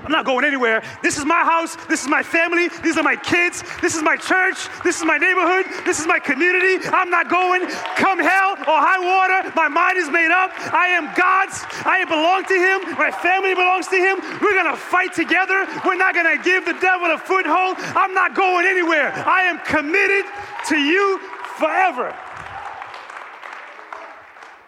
[0.07, 0.81] I'm not going anywhere.
[1.03, 1.75] This is my house.
[1.87, 2.69] This is my family.
[2.81, 3.61] These are my kids.
[3.81, 4.69] This is my church.
[4.81, 5.65] This is my neighborhood.
[5.85, 6.79] This is my community.
[6.87, 7.67] I'm not going.
[7.99, 9.51] Come hell or high water.
[9.53, 10.51] My mind is made up.
[10.71, 11.59] I am God's.
[11.83, 12.95] I belong to Him.
[12.97, 14.23] My family belongs to Him.
[14.39, 15.67] We're going to fight together.
[15.83, 17.75] We're not going to give the devil a foothold.
[17.91, 19.11] I'm not going anywhere.
[19.11, 20.23] I am committed
[20.69, 21.19] to you
[21.59, 22.15] forever.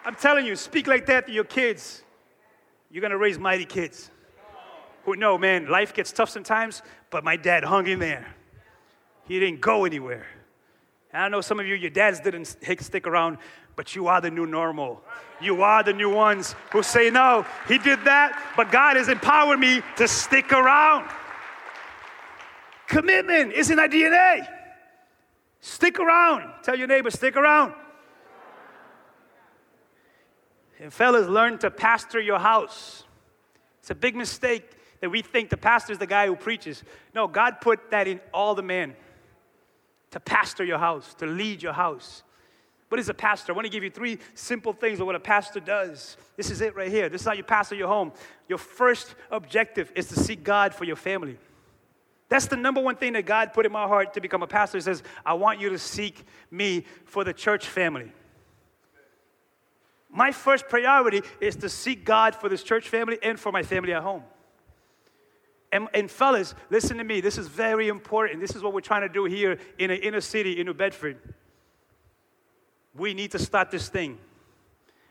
[0.04, 2.02] I'm telling you, speak like that to your kids.
[2.90, 4.10] You're going to raise mighty kids
[5.14, 8.34] who know, man, life gets tough sometimes, but my dad hung in there.
[9.26, 10.26] He didn't go anywhere.
[11.12, 13.38] And I know some of you, your dads didn't stick around,
[13.76, 15.02] but you are the new normal.
[15.40, 19.58] You are the new ones who say, no, he did that, but God has empowered
[19.58, 21.08] me to stick around.
[22.86, 24.46] Commitment is in our DNA.
[25.60, 26.52] Stick around.
[26.62, 27.74] Tell your neighbor, stick around.
[30.80, 33.04] And fellas, learn to pastor your house.
[33.80, 34.70] It's a big mistake
[35.00, 36.82] that we think the pastor is the guy who preaches.
[37.14, 38.94] No, God put that in all the men
[40.10, 42.22] to pastor your house, to lead your house.
[42.88, 43.52] What is a pastor?
[43.52, 46.16] I want to give you three simple things of what a pastor does.
[46.36, 47.08] This is it right here.
[47.08, 48.12] This is how you pastor your home.
[48.48, 51.38] Your first objective is to seek God for your family.
[52.28, 54.78] That's the number one thing that God put in my heart to become a pastor.
[54.78, 58.12] He says, I want you to seek me for the church family.
[60.08, 63.92] My first priority is to seek God for this church family and for my family
[63.92, 64.24] at home.
[65.72, 67.20] And, and, fellas, listen to me.
[67.20, 68.40] This is very important.
[68.40, 71.16] This is what we're trying to do here in an inner city in New Bedford.
[72.94, 74.18] We need to start this thing.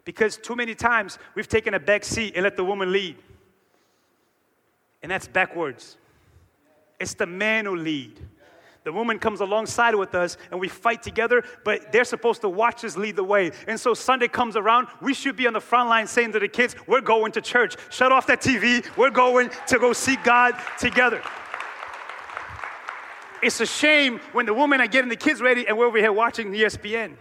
[0.03, 3.15] Because too many times we've taken a back seat and let the woman lead.
[5.01, 5.97] And that's backwards.
[6.99, 8.19] It's the man who lead.
[8.85, 12.85] The woman comes alongside with us and we fight together, but they're supposed to watch
[12.85, 13.51] us lead the way.
[13.67, 16.47] And so Sunday comes around, we should be on the front line saying to the
[16.47, 17.75] kids, We're going to church.
[17.89, 18.85] Shut off that TV.
[18.97, 21.21] We're going to go seek God together.
[23.41, 26.11] It's a shame when the women are getting the kids ready and we're over here
[26.11, 27.15] watching ESPN,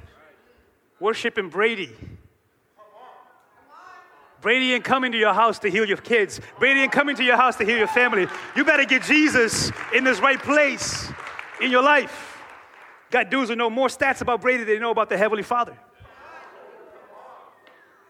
[1.00, 1.90] worshiping Brady.
[4.40, 6.40] Brady ain't coming to your house to heal your kids.
[6.60, 8.28] Brady ain't coming to your house to heal your family.
[8.54, 11.10] You better get Jesus in this right place
[11.60, 12.38] in your life.
[13.10, 15.76] Got dudes who know more stats about Brady than they know about the Heavenly Father.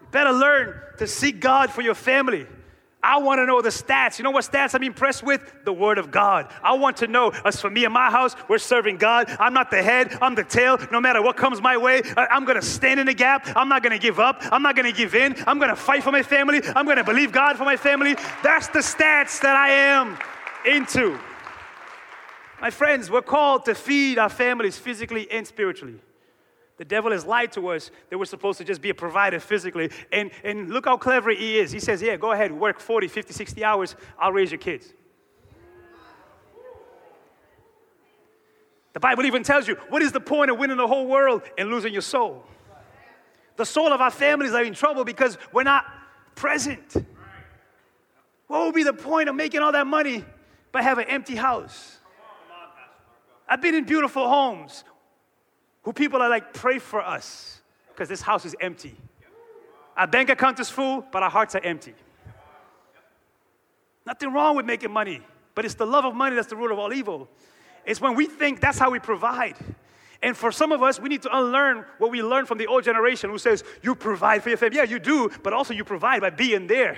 [0.01, 2.45] You better learn to seek God for your family.
[3.01, 4.19] I want to know the stats.
[4.19, 5.63] You know what stats I'm impressed with?
[5.63, 6.51] The Word of God.
[6.61, 9.33] I want to know, as for me and my house, we're serving God.
[9.39, 10.77] I'm not the head, I'm the tail.
[10.91, 13.47] No matter what comes my way, I'm going to stand in the gap.
[13.55, 14.41] I'm not going to give up.
[14.51, 15.35] I'm not going to give in.
[15.47, 16.61] I'm going to fight for my family.
[16.75, 18.15] I'm going to believe God for my family.
[18.43, 20.17] That's the stats that I am
[20.65, 21.17] into.
[22.61, 25.99] My friends, we're called to feed our families physically and spiritually.
[26.77, 29.91] The devil has lied to us that we're supposed to just be a provider physically.
[30.11, 31.71] And, and look how clever he is.
[31.71, 34.93] He says, Yeah, go ahead, work 40, 50, 60 hours, I'll raise your kids.
[38.93, 41.69] The Bible even tells you what is the point of winning the whole world and
[41.69, 42.43] losing your soul?
[43.55, 45.85] The soul of our families are in trouble because we're not
[46.35, 46.95] present.
[48.47, 50.25] What would be the point of making all that money
[50.71, 51.98] but have an empty house?
[53.49, 54.83] I've been in beautiful homes
[55.81, 58.95] who people are like, pray for us because this house is empty.
[59.97, 61.95] Our bank account is full, but our hearts are empty.
[64.05, 65.21] Nothing wrong with making money,
[65.55, 67.27] but it's the love of money that's the root of all evil.
[67.85, 69.55] It's when we think that's how we provide.
[70.21, 72.83] And for some of us, we need to unlearn what we learned from the old
[72.83, 74.77] generation who says, You provide for your family.
[74.77, 76.97] Yeah, you do, but also you provide by being there.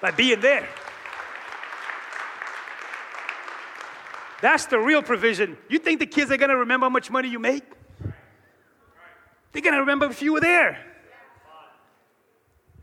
[0.00, 0.68] By being there.
[4.40, 5.56] That's the real provision.
[5.68, 7.64] You think the kids are gonna remember how much money you make?
[9.52, 10.78] They're gonna remember if you were there.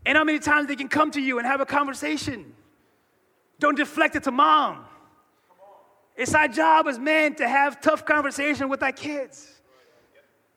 [0.05, 2.53] And how many times they can come to you and have a conversation.
[3.59, 4.85] Don't deflect it to mom.
[6.15, 9.61] It's our job as men to have tough conversation with our kids.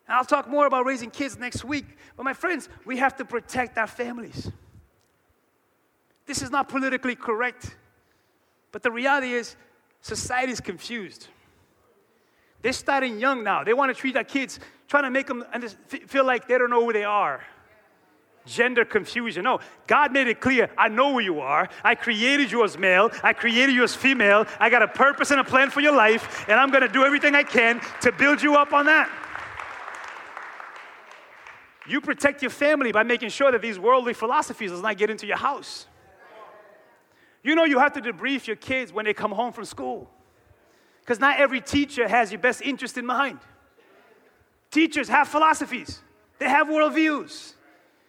[0.07, 1.87] And I'll talk more about raising kids next week.
[2.17, 4.51] But my friends, we have to protect our families.
[6.27, 7.77] This is not politically correct.
[8.73, 9.57] But the reality is,
[10.01, 11.29] society is confused.
[12.63, 13.65] They're starting young now.
[13.65, 15.45] They want to treat their kids, trying to make them
[15.89, 17.43] feel like they don't know who they are
[18.47, 19.45] gender confusion.
[19.45, 21.69] No, God made it clear I know who you are.
[21.85, 24.47] I created you as male, I created you as female.
[24.59, 27.05] I got a purpose and a plan for your life, and I'm going to do
[27.05, 29.11] everything I can to build you up on that.
[31.87, 35.27] You protect your family by making sure that these worldly philosophies does not get into
[35.27, 35.87] your house.
[37.43, 40.11] You know you have to debrief your kids when they come home from school.
[41.01, 43.39] Because not every teacher has your best interest in mind.
[44.71, 46.01] Teachers have philosophies,
[46.39, 47.55] they have worldviews.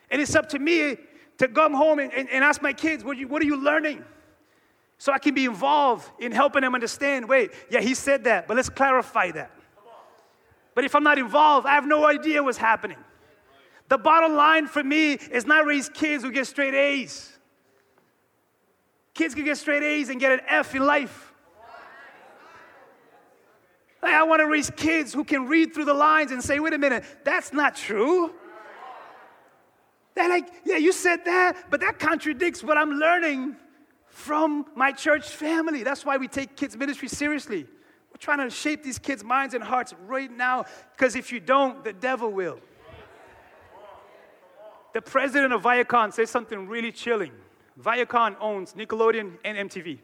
[0.09, 0.97] And it's up to me
[1.37, 4.03] to come home and, and, and ask my kids, what you, what are you learning?
[4.97, 8.57] So I can be involved in helping them understand wait, yeah, he said that, but
[8.57, 9.51] let's clarify that.
[10.75, 12.97] But if I'm not involved, I have no idea what's happening.
[13.89, 17.30] The bottom line for me is not raise kids who get straight A's.
[19.21, 21.31] Kids can get straight A's and get an F in life.
[24.01, 26.73] Like, I want to raise kids who can read through the lines and say, wait
[26.73, 28.33] a minute, that's not true.
[30.15, 33.57] They're like, yeah, you said that, but that contradicts what I'm learning
[34.07, 35.83] from my church family.
[35.83, 37.67] That's why we take kids' ministry seriously.
[38.09, 40.65] We're trying to shape these kids' minds and hearts right now,
[40.97, 42.59] because if you don't, the devil will.
[44.93, 47.33] The president of Viacom says something really chilling.
[47.79, 49.99] Viacom owns Nickelodeon and MTV.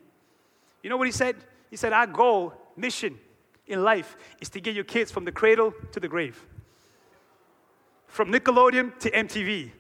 [0.84, 1.36] You know what he said?
[1.70, 3.18] He said, Our goal, mission
[3.68, 6.46] in life is to get your kids from the cradle to the grave.
[8.08, 9.72] From Nickelodeon to MTV.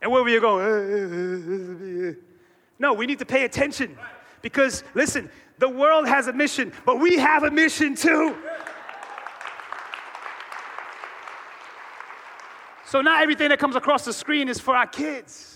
[0.00, 2.16] And where we going?
[2.78, 3.96] no, we need to pay attention.
[4.42, 8.36] Because, listen, the world has a mission, but we have a mission too.
[12.86, 15.53] So, not everything that comes across the screen is for our kids.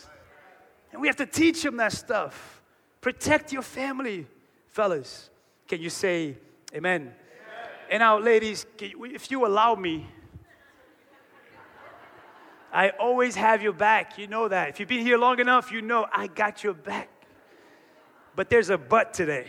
[0.92, 2.62] And we have to teach them that stuff.
[3.00, 4.26] Protect your family,
[4.70, 5.30] fellas.
[5.66, 6.36] Can you say
[6.74, 7.02] amen?
[7.02, 7.14] amen.
[7.90, 10.06] And now, ladies, if you allow me,
[12.72, 14.18] I always have your back.
[14.18, 14.68] You know that.
[14.68, 17.08] If you've been here long enough, you know I got your back.
[18.36, 19.46] But there's a but today.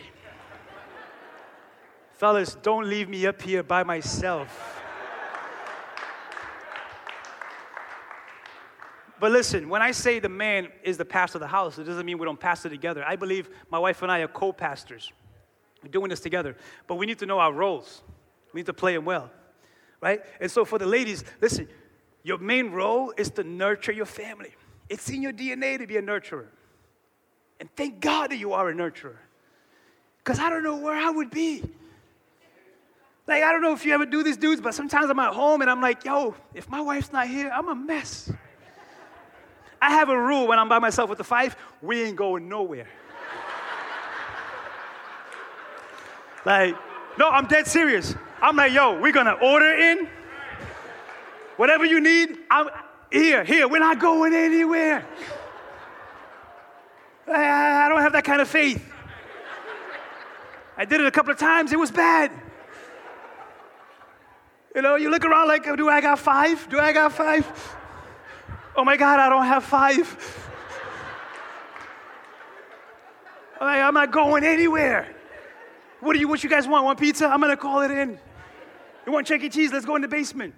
[2.14, 4.79] Fellas, don't leave me up here by myself.
[9.20, 12.06] But listen, when I say the man is the pastor of the house, it doesn't
[12.06, 13.04] mean we don't pastor together.
[13.06, 15.12] I believe my wife and I are co pastors.
[15.82, 16.56] We're doing this together.
[16.86, 18.02] But we need to know our roles,
[18.52, 19.30] we need to play them well,
[20.00, 20.22] right?
[20.40, 21.68] And so for the ladies, listen,
[22.22, 24.54] your main role is to nurture your family.
[24.88, 26.46] It's in your DNA to be a nurturer.
[27.60, 29.16] And thank God that you are a nurturer.
[30.18, 31.62] Because I don't know where I would be.
[33.26, 35.60] Like, I don't know if you ever do this, dudes, but sometimes I'm at home
[35.60, 38.32] and I'm like, yo, if my wife's not here, I'm a mess.
[39.82, 42.88] I have a rule when I'm by myself with the five we ain't going nowhere.
[46.44, 46.76] like,
[47.18, 48.14] no, I'm dead serious.
[48.42, 50.08] I'm like, yo, we're gonna order in
[51.60, 52.70] Whatever you need, I'm
[53.12, 53.68] here, here.
[53.68, 55.06] We're not going anywhere.
[57.28, 58.82] I don't have that kind of faith.
[60.78, 62.32] I did it a couple of times, it was bad.
[64.74, 66.66] You know, you look around like, do I got five?
[66.70, 67.46] Do I got five?
[68.80, 70.48] Oh my God, I don't have five.
[73.60, 75.14] I'm not going anywhere.
[76.00, 76.86] What do you what you guys want?
[76.86, 77.26] Want pizza?
[77.26, 78.18] I'm gonna call it in.
[79.04, 79.50] You want Chuck E.
[79.50, 79.70] Cheese?
[79.70, 80.54] Let's go in the basement.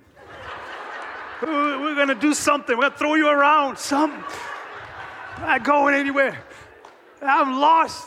[1.42, 2.76] We're gonna do something.
[2.76, 3.76] We're gonna throw you around.
[3.76, 4.22] Something.
[5.38, 6.44] I'm not going anywhere.
[7.20, 8.06] I'm lost.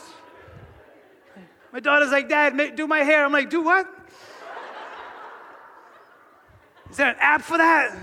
[1.74, 3.22] My daughter's like, Dad, do my hair.
[3.22, 3.86] I'm like, do what?
[6.90, 7.94] Is there an app for that?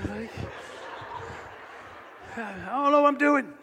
[2.38, 3.54] I don't know what I'm doing.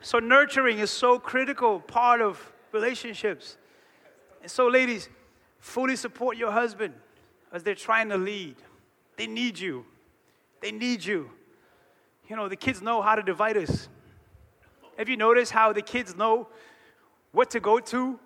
[0.00, 3.56] So nurturing is so critical part of relationships.
[4.40, 5.08] And so, ladies,
[5.58, 6.94] fully support your husband
[7.52, 8.56] as they're trying to lead.
[9.16, 9.84] They need you.
[10.60, 11.30] They need you.
[12.28, 13.88] You know, the kids know how to divide us.
[14.96, 16.48] Have you noticed how the kids know
[17.32, 18.18] what to go to?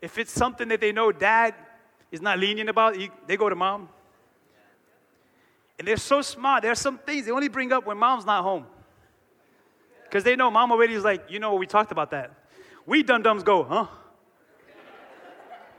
[0.00, 1.54] If it's something that they know dad
[2.10, 3.88] is not lenient about, they go to mom.
[5.78, 6.62] And they're so smart.
[6.62, 8.66] There are some things they only bring up when mom's not home.
[10.04, 12.32] Because they know mom already is like, you know, we talked about that.
[12.84, 13.86] We dum dums go, huh?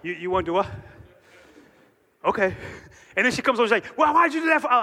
[0.01, 0.69] You, you want to do what?
[2.25, 2.55] Okay.
[3.15, 4.71] And then she comes over, she's like, well, why'd you do that for?
[4.71, 4.79] I,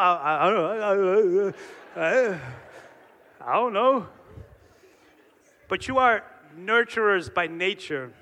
[1.96, 2.40] I,
[3.44, 4.06] I, don't know.
[5.68, 6.24] But you are
[6.56, 8.12] nurturers by nature.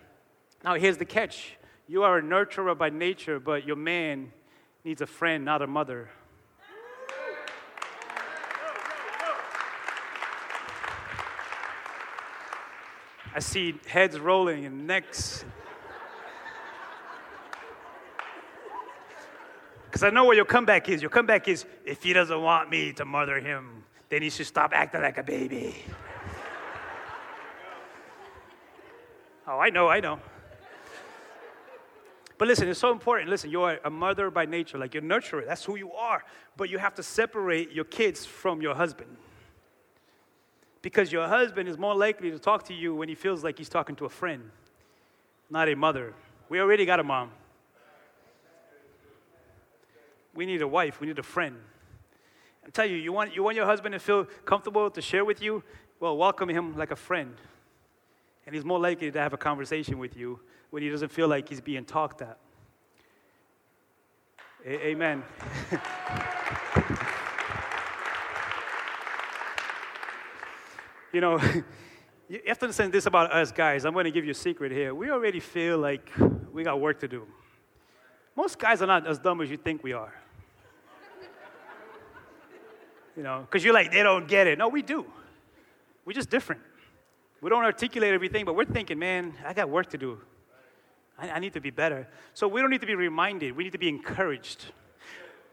[0.65, 4.33] Now, here's the catch you are a nurturer by nature, but your man
[4.85, 6.11] needs a friend, not a mother.
[13.39, 15.45] I see heads rolling and necks.
[19.85, 21.01] Because I know what your comeback is.
[21.01, 24.73] Your comeback is if he doesn't want me to mother him, then he should stop
[24.75, 25.85] acting like a baby.
[29.47, 30.19] oh, I know, I know.
[32.39, 33.31] But listen, it's so important.
[33.31, 35.47] Listen, you are a mother by nature, like you're nurturer.
[35.47, 36.25] That's who you are.
[36.57, 39.17] But you have to separate your kids from your husband.
[40.81, 43.69] Because your husband is more likely to talk to you when he feels like he's
[43.69, 44.51] talking to a friend,
[45.51, 46.15] not a mother.
[46.49, 47.31] We already got a mom.
[50.35, 51.57] We need a wife, we need a friend.
[52.65, 55.43] I tell you, you want, you want your husband to feel comfortable to share with
[55.43, 55.65] you?
[56.01, 57.35] Well, welcome him like a friend.
[58.47, 60.39] And he's more likely to have a conversation with you
[60.71, 62.39] when he doesn't feel like he's being talked at.
[64.65, 65.25] A- amen.
[71.13, 71.39] you know,
[72.29, 73.85] you have to understand this about us guys.
[73.85, 74.95] I'm going to give you a secret here.
[74.95, 76.11] We already feel like
[76.53, 77.27] we got work to do.
[78.37, 80.15] Most guys are not as dumb as you think we are.
[83.17, 84.59] You know, because you're like, they don't get it.
[84.59, 85.05] No, we do.
[86.05, 86.61] We're just different.
[87.41, 90.21] We don't articulate everything, but we're thinking, man, I got work to do.
[91.19, 92.07] I, I need to be better.
[92.35, 94.67] So we don't need to be reminded, we need to be encouraged.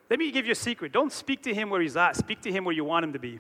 [0.10, 0.92] Let me give you a secret.
[0.92, 3.20] Don't speak to him where he's at, speak to him where you want him to
[3.20, 3.40] be.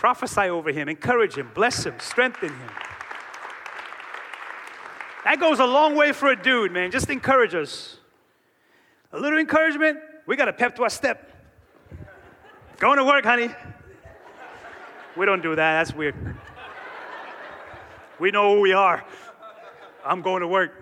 [0.00, 2.70] Prophesy over him, encourage him, bless him, strengthen him.
[5.24, 6.90] That goes a long way for a dude, man.
[6.90, 7.98] Just encourage us.
[9.12, 11.30] A little encouragement, we got a pep to our step.
[12.78, 13.50] Going to work, honey.
[15.18, 16.14] We don't do that, that's weird.
[18.18, 19.04] We know who we are.
[20.02, 20.79] I'm going to work.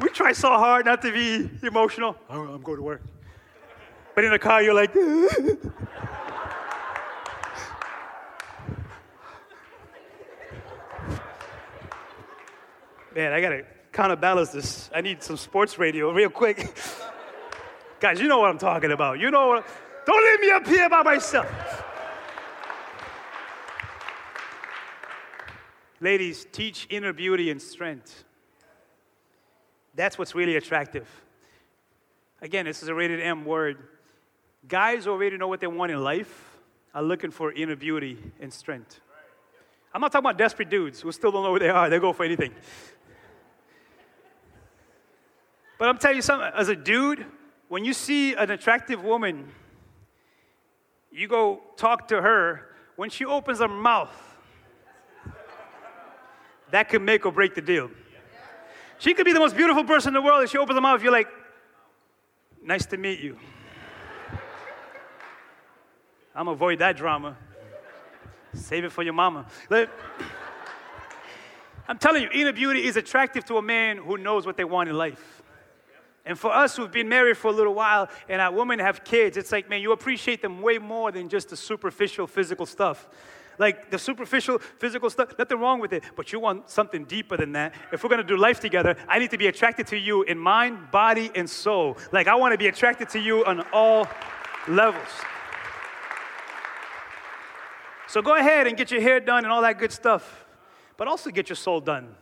[0.00, 2.16] We, try so hard not to be emotional.
[2.28, 3.02] Oh, I'm going to work.
[4.14, 4.94] But in the car, you're like,
[13.14, 14.90] man, I gotta counterbalance this.
[14.94, 16.74] I need some sports radio real quick.
[18.00, 19.18] Guys, you know what I'm talking about.
[19.20, 19.66] You know what?
[20.06, 21.46] Don't leave me up here by myself.
[26.00, 28.24] Ladies, teach inner beauty and strength.
[30.00, 31.06] That's what's really attractive.
[32.40, 33.76] Again, this is a rated M word.
[34.66, 36.58] Guys who already know what they want in life
[36.94, 38.98] are looking for inner beauty and strength.
[39.92, 41.90] I'm not talking about desperate dudes who still don't know who they are.
[41.90, 42.54] They go for anything.
[45.78, 47.26] But I'm telling you something, as a dude,
[47.68, 49.48] when you see an attractive woman,
[51.12, 54.16] you go talk to her, when she opens her mouth,
[56.70, 57.90] that could make or break the deal.
[59.00, 60.44] She could be the most beautiful person in the world.
[60.44, 61.28] If she opens her mouth, you're like,
[62.62, 63.38] nice to meet you.
[66.34, 67.34] I'm gonna avoid that drama.
[68.52, 69.46] Save it for your mama.
[71.88, 74.90] I'm telling you, inner beauty is attractive to a man who knows what they want
[74.90, 75.42] in life.
[76.26, 79.38] And for us who've been married for a little while and our women have kids,
[79.38, 83.08] it's like, man, you appreciate them way more than just the superficial physical stuff.
[83.60, 87.52] Like the superficial physical stuff, nothing wrong with it, but you want something deeper than
[87.52, 87.74] that.
[87.92, 90.90] If we're gonna do life together, I need to be attracted to you in mind,
[90.90, 91.98] body, and soul.
[92.10, 94.08] Like I wanna be attracted to you on all
[94.66, 95.10] levels.
[98.08, 100.46] So go ahead and get your hair done and all that good stuff,
[100.96, 102.14] but also get your soul done.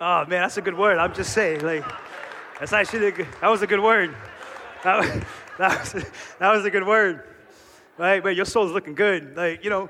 [0.00, 0.96] Oh man, that's a good word.
[0.96, 1.84] I'm just saying, like,
[2.58, 4.16] that's actually a good, that was a good word.
[4.84, 5.26] That,
[5.58, 6.04] that, was,
[6.38, 7.24] that was a good word,
[8.02, 8.22] right?
[8.22, 9.88] But your soul's looking good, like you know.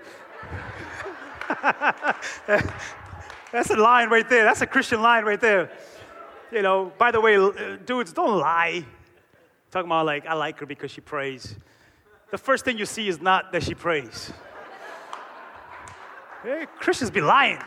[3.52, 4.44] that's a line right there.
[4.44, 5.70] That's a Christian line right there.
[6.50, 6.92] You know.
[6.98, 7.50] By the way, uh,
[7.84, 8.84] dudes, don't lie.
[9.70, 11.56] Talking about like I like her because she prays.
[12.30, 14.32] The first thing you see is not that she prays.
[16.42, 17.62] Hey, Christians be lying.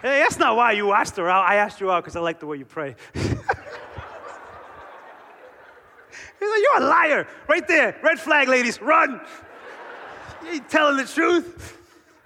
[0.00, 1.46] Hey, that's not why you asked her out.
[1.46, 2.96] I asked you out because I like the way you pray.
[6.38, 7.28] He's like, You're a liar.
[7.48, 7.96] Right there.
[8.02, 8.80] Red flag, ladies.
[8.80, 9.20] Run.
[10.44, 11.78] You ain't telling the truth.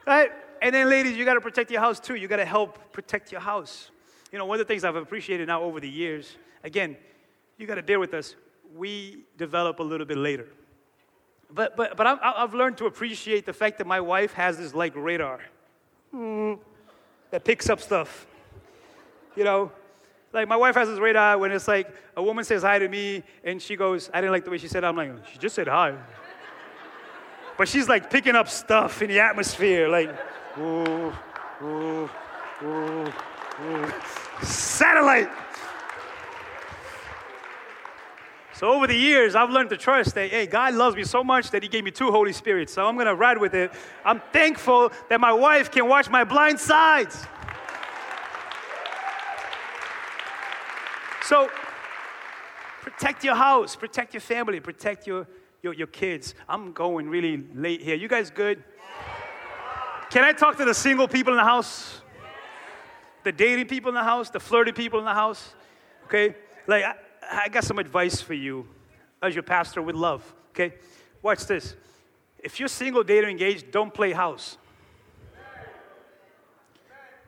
[0.06, 0.30] Right?
[0.60, 2.14] And then, ladies, you got to protect your house too.
[2.14, 3.90] You got to help protect your house.
[4.32, 6.96] You know, one of the things I've appreciated now over the years, again,
[7.56, 8.34] you got to bear with us.
[8.76, 10.46] We develop a little bit later.
[11.50, 14.74] But, but, but i have learned to appreciate the fact that my wife has this
[14.74, 15.40] like radar
[16.14, 16.58] mm,
[17.30, 18.26] that picks up stuff.
[19.34, 19.72] You know,
[20.32, 23.22] like my wife has this radar when it's like a woman says hi to me
[23.44, 24.86] and she goes, I didn't like the way she said it.
[24.86, 25.94] I'm like, she just said hi.
[27.56, 30.14] but she's like picking up stuff in the atmosphere, like,
[30.58, 31.12] ooh,
[31.62, 32.10] ooh,
[32.62, 33.12] ooh,
[33.64, 33.92] ooh.
[34.42, 35.30] Satellite.
[38.58, 41.52] So over the years, I've learned to trust that, hey, God loves me so much
[41.52, 42.72] that He gave me two Holy Spirits.
[42.72, 43.70] So I'm to ride with it.
[44.04, 47.24] I'm thankful that my wife can watch my blind sides.
[51.28, 51.50] So
[52.80, 55.26] protect your house, protect your family, protect your,
[55.62, 56.34] your, your kids.
[56.48, 57.96] I'm going really late here.
[57.96, 58.64] You guys good?
[60.08, 62.00] Can I talk to the single people in the house?
[63.24, 65.54] The dating people in the house, the flirty people in the house?
[66.06, 66.34] Okay?
[66.66, 66.94] Like, I,
[67.44, 68.66] I got some advice for you
[69.20, 70.76] as your pastor with love, okay?
[71.20, 71.76] Watch this.
[72.38, 74.56] If you're single, dating, engaged, don't play house.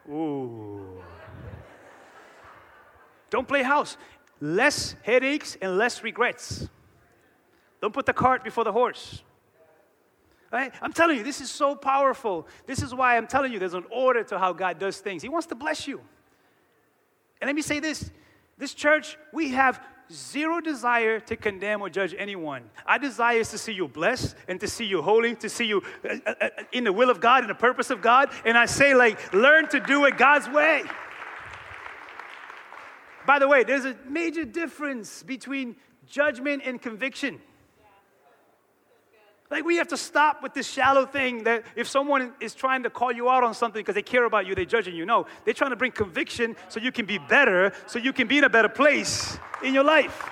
[0.08, 0.89] Ooh.
[3.30, 3.96] Don't play house.
[4.40, 6.68] Less headaches and less regrets.
[7.80, 9.22] Don't put the cart before the horse.
[10.52, 10.72] Right?
[10.82, 12.46] I'm telling you, this is so powerful.
[12.66, 15.22] This is why I'm telling you there's an order to how God does things.
[15.22, 16.00] He wants to bless you.
[17.40, 18.10] And let me say this
[18.58, 19.80] this church, we have
[20.12, 22.68] zero desire to condemn or judge anyone.
[22.84, 25.82] Our desire is to see you blessed and to see you holy, to see you
[26.04, 28.30] uh, uh, uh, in the will of God and the purpose of God.
[28.44, 30.82] And I say, like, learn to do it God's way.
[33.30, 37.38] By the way, there's a major difference between judgment and conviction.
[39.52, 42.90] Like, we have to stop with this shallow thing that if someone is trying to
[42.90, 45.06] call you out on something because they care about you, they're judging you.
[45.06, 48.38] No, they're trying to bring conviction so you can be better, so you can be
[48.38, 50.28] in a better place in your life.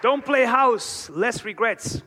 [0.00, 2.00] Don't play house, less regrets.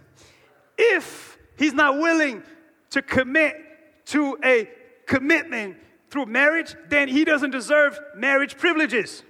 [0.75, 2.41] If he's not willing
[2.89, 3.57] to commit
[4.05, 4.67] to a
[5.05, 5.77] commitment
[6.09, 9.23] through marriage, then he doesn't deserve marriage privileges.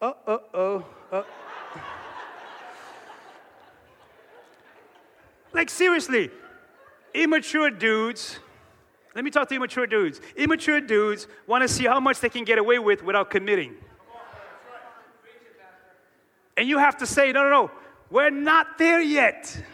[0.00, 1.22] Uh, uh, oh, uh.
[5.54, 6.30] like, seriously,
[7.14, 8.38] immature dudes,
[9.14, 10.20] let me talk to immature dudes.
[10.36, 13.76] Immature dudes want to see how much they can get away with without committing.
[16.56, 17.70] And you have to say, no, no, no,
[18.10, 19.64] we're not there yet.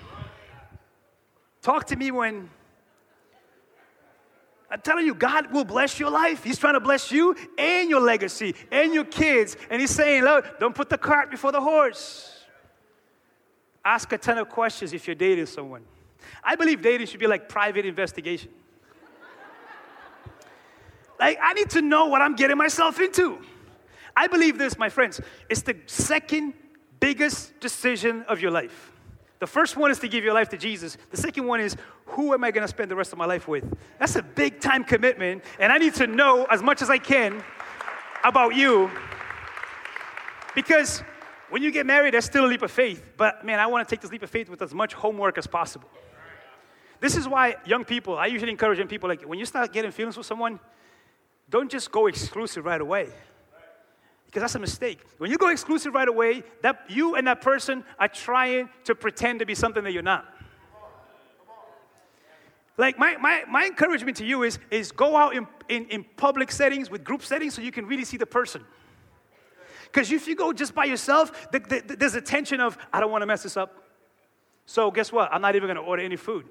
[1.63, 2.49] Talk to me when
[4.71, 6.45] I'm telling you, God will bless your life.
[6.45, 9.57] He's trying to bless you and your legacy and your kids.
[9.69, 12.45] And He's saying, look, don't put the cart before the horse.
[13.85, 15.83] Ask a ton of questions if you're dating someone.
[16.45, 18.51] I believe dating should be like private investigation.
[21.19, 23.39] like, I need to know what I'm getting myself into.
[24.15, 26.55] I believe this, my friends, it's the second
[27.01, 28.90] biggest decision of your life.
[29.41, 30.99] The first one is to give your life to Jesus.
[31.11, 31.75] The second one is,
[32.05, 33.65] who am I going to spend the rest of my life with?
[33.99, 37.43] That's a big time commitment, and I need to know as much as I can
[38.23, 38.91] about you.
[40.55, 41.03] Because
[41.49, 43.03] when you get married, there's still a leap of faith.
[43.17, 45.47] But man, I want to take this leap of faith with as much homework as
[45.47, 45.89] possible.
[47.01, 49.91] This is why young people, I usually encourage young people, like when you start getting
[49.91, 50.61] feelings with someone,
[51.49, 53.09] don't just go exclusive right away
[54.31, 55.01] because that's a mistake.
[55.19, 59.41] When you go exclusive right away, that you and that person are trying to pretend
[59.41, 60.25] to be something that you're not.
[62.77, 66.53] Like my, my, my encouragement to you is, is go out in, in, in public
[66.53, 68.65] settings with group settings so you can really see the person.
[69.87, 73.01] Because if you go just by yourself, the, the, the, there's a tension of, I
[73.01, 73.83] don't want to mess this up.
[74.65, 75.29] So guess what?
[75.33, 76.47] I'm not even going to order any food.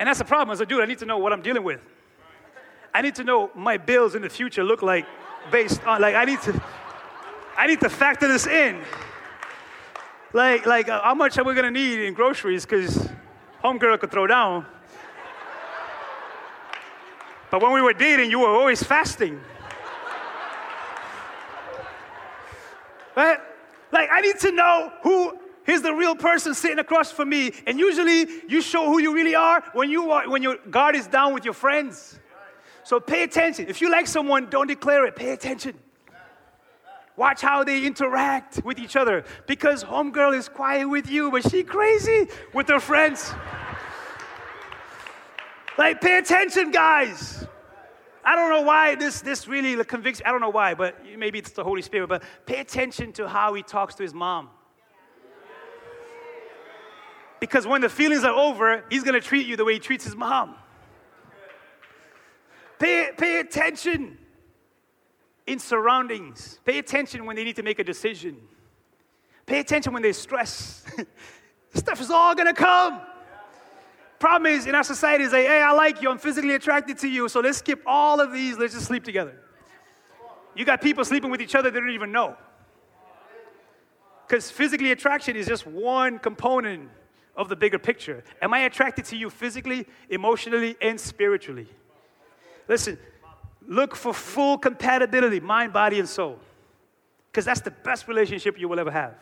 [0.00, 1.80] and that's the problem as a dude, I need to know what I'm dealing with.
[2.92, 5.06] I need to know my bills in the future look like
[5.50, 6.62] based on, like, I need to.
[7.56, 8.80] I need to factor this in.
[10.32, 12.64] Like, like uh, how much are we gonna need in groceries?
[12.64, 13.08] Because
[13.62, 14.64] homegirl could throw down.
[17.50, 19.40] But when we were dating, you were always fasting.
[23.16, 23.38] Right?
[23.90, 25.36] Like, I need to know who
[25.66, 27.52] is the real person sitting across from me.
[27.66, 31.08] And usually, you show who you really are when, you are, when your guard is
[31.08, 32.19] down with your friends.
[32.84, 33.66] So pay attention.
[33.68, 35.16] If you like someone, don't declare it.
[35.16, 35.74] Pay attention.
[37.16, 39.24] Watch how they interact with each other.
[39.46, 43.32] Because homegirl is quiet with you, but she crazy with her friends.
[45.76, 47.46] Like, pay attention, guys.
[48.24, 51.52] I don't know why this, this really convicts, I don't know why, but maybe it's
[51.52, 54.50] the Holy Spirit, but pay attention to how he talks to his mom.
[57.40, 60.14] Because when the feelings are over, he's gonna treat you the way he treats his
[60.14, 60.54] mom.
[62.80, 64.16] Pay, pay attention
[65.46, 66.58] in surroundings.
[66.64, 68.38] Pay attention when they need to make a decision.
[69.44, 70.82] Pay attention when they stress.
[71.74, 73.00] Stuff is all gonna come.
[74.18, 77.08] Problem is, in our society, is like, hey, I like you, I'm physically attracted to
[77.08, 79.34] you, so let's skip all of these, let's just sleep together.
[80.54, 82.36] You got people sleeping with each other they don't even know.
[84.26, 86.90] Because physically attraction is just one component
[87.36, 88.24] of the bigger picture.
[88.40, 91.68] Am I attracted to you physically, emotionally, and spiritually?
[92.70, 92.96] Listen,
[93.66, 96.38] look for full compatibility, mind, body, and soul.
[97.30, 99.16] Because that's the best relationship you will ever have,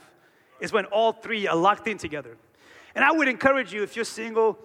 [0.60, 2.36] is when all three are locked in together.
[2.94, 4.58] And I would encourage you, if you're single,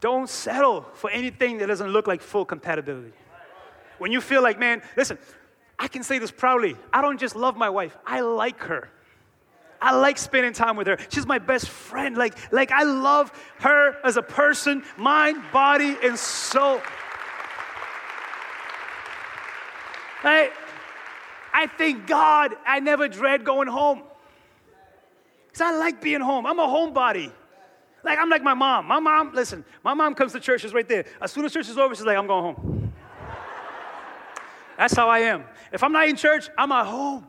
[0.00, 3.12] don't settle for anything that doesn't look like full compatibility.
[3.98, 5.18] When you feel like, man, listen,
[5.78, 6.76] I can say this proudly.
[6.90, 8.88] I don't just love my wife, I like her.
[9.82, 10.96] I like spending time with her.
[11.10, 12.16] She's my best friend.
[12.16, 13.30] Like, like I love
[13.60, 16.80] her as a person, mind, body, and soul.
[20.22, 20.50] I,
[21.52, 24.02] I thank God I never dread going home.
[25.46, 26.46] Because I like being home.
[26.46, 27.32] I'm a homebody.
[28.04, 28.86] Like, I'm like my mom.
[28.86, 31.04] My mom, listen, my mom comes to church, is right there.
[31.20, 32.92] As soon as church is over, she's like, I'm going home.
[34.76, 35.44] That's how I am.
[35.72, 37.26] If I'm not in church, I'm at home.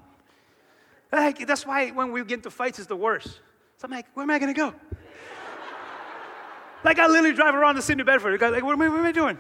[1.11, 3.27] Like, that's why when we get into fights, it's the worst.
[3.77, 4.75] So I'm like, where am I going to go?
[6.83, 8.39] like, I literally drive around the city of Bedford.
[8.39, 9.39] Like, what am, I, what am I doing?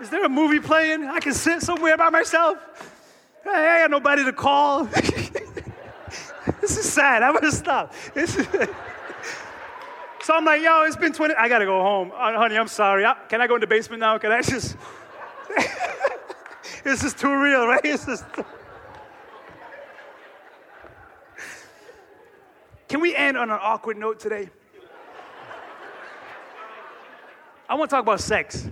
[0.00, 1.04] Is there a movie playing?
[1.04, 2.58] I can sit somewhere by myself.
[3.42, 4.84] Hey, I got nobody to call.
[6.60, 7.22] this is sad.
[7.22, 7.94] I'm to stop.
[10.24, 11.34] So I'm like, yo, it's been 20.
[11.34, 12.10] I gotta go home.
[12.10, 13.04] Uh, honey, I'm sorry.
[13.04, 14.16] I, can I go in the basement now?
[14.16, 14.74] Can I just.
[16.82, 17.84] this is too real, right?
[17.84, 18.24] It's just.
[22.88, 24.48] Can we end on an awkward note today?
[27.68, 28.66] I want to talk about sex.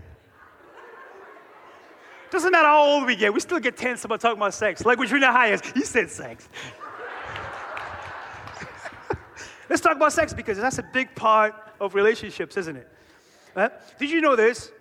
[2.32, 4.86] Doesn't matter how old we get, we still get tense about talking about sex.
[4.86, 6.48] Like with Junior Hayes, he said sex.
[9.68, 12.88] Let's talk about sex because that's a big part of relationships, isn't it?
[13.98, 14.72] Did you know this?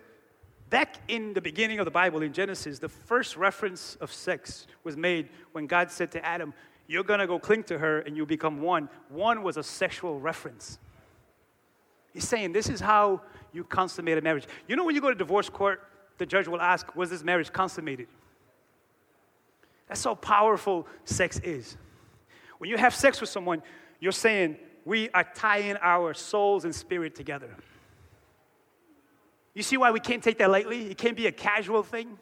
[0.70, 4.96] Back in the beginning of the Bible, in Genesis, the first reference of sex was
[4.96, 6.54] made when God said to Adam,
[6.86, 8.88] You're gonna go cling to her and you'll become one.
[9.10, 10.78] One was a sexual reference.
[12.14, 13.20] He's saying this is how
[13.52, 14.46] you consummate a marriage.
[14.68, 15.86] You know, when you go to divorce court,
[16.18, 18.08] the judge will ask, Was this marriage consummated?
[19.88, 21.76] That's how powerful sex is.
[22.58, 23.62] When you have sex with someone,
[24.00, 27.54] you're saying, we are tying our souls and spirit together.
[29.54, 30.90] You see why we can't take that lightly?
[30.90, 32.18] It can't be a casual thing.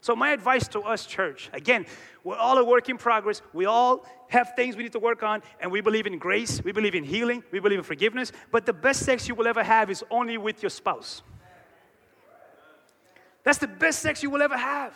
[0.00, 1.86] So, my advice to us, church again,
[2.22, 3.42] we're all a work in progress.
[3.52, 6.72] We all have things we need to work on, and we believe in grace, we
[6.72, 8.30] believe in healing, we believe in forgiveness.
[8.52, 11.22] But the best sex you will ever have is only with your spouse.
[13.46, 14.92] That's the best sex you will ever have.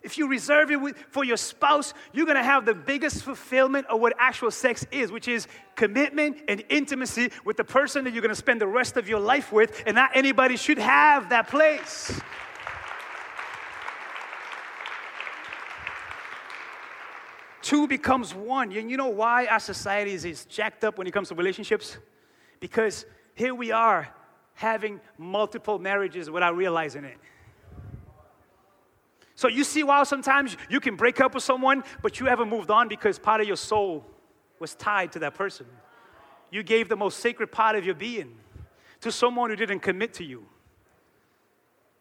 [0.00, 4.14] If you reserve it for your spouse, you're gonna have the biggest fulfillment of what
[4.18, 8.62] actual sex is, which is commitment and intimacy with the person that you're gonna spend
[8.62, 12.18] the rest of your life with, and not anybody should have that place.
[17.60, 18.72] Two becomes one.
[18.72, 21.98] And you know why our society is jacked up when it comes to relationships?
[22.58, 24.08] Because here we are
[24.54, 27.18] having multiple marriages without realizing it.
[29.42, 32.70] So you see why sometimes you can break up with someone, but you haven't moved
[32.70, 34.06] on because part of your soul
[34.60, 35.66] was tied to that person.
[36.52, 38.36] You gave the most sacred part of your being
[39.00, 40.46] to someone who didn't commit to you.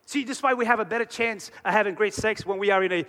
[0.06, 2.70] See, this is why we have a better chance of having great sex when we
[2.70, 3.06] are in a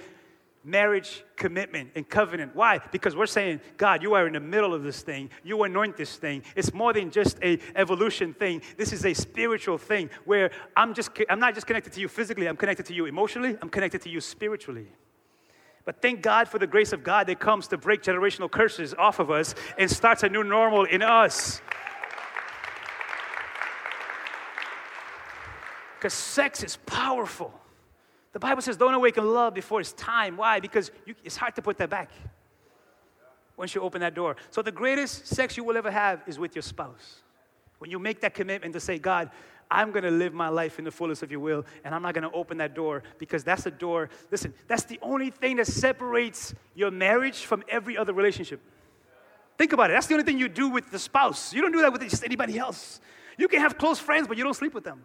[0.65, 2.55] marriage commitment and covenant.
[2.55, 2.81] Why?
[2.91, 5.31] Because we're saying, God, you are in the middle of this thing.
[5.43, 6.43] You anoint this thing.
[6.55, 8.63] It's more than just a evolution thing.
[8.77, 12.47] This is a spiritual thing where I'm just I'm not just connected to you physically,
[12.47, 14.87] I'm connected to you emotionally, I'm connected to you spiritually.
[15.85, 19.19] But thank God for the grace of God that comes to break generational curses off
[19.19, 21.61] of us and starts a new normal in us.
[25.99, 27.53] Because sex is powerful.
[28.33, 30.37] The Bible says, don't awaken love before it's time.
[30.37, 30.59] Why?
[30.59, 32.11] Because you, it's hard to put that back
[33.57, 34.37] once you open that door.
[34.51, 37.21] So, the greatest sex you will ever have is with your spouse.
[37.79, 39.31] When you make that commitment to say, God,
[39.71, 42.15] I'm going to live my life in the fullest of your will, and I'm not
[42.15, 44.11] going to open that door because that's the door.
[44.31, 48.61] Listen, that's the only thing that separates your marriage from every other relationship.
[49.59, 49.95] Think about it.
[49.95, 51.55] That's the only thing you do with the spouse.
[51.55, 53.01] You don't do that with just anybody else.
[53.39, 55.05] You can have close friends, but you don't sleep with them.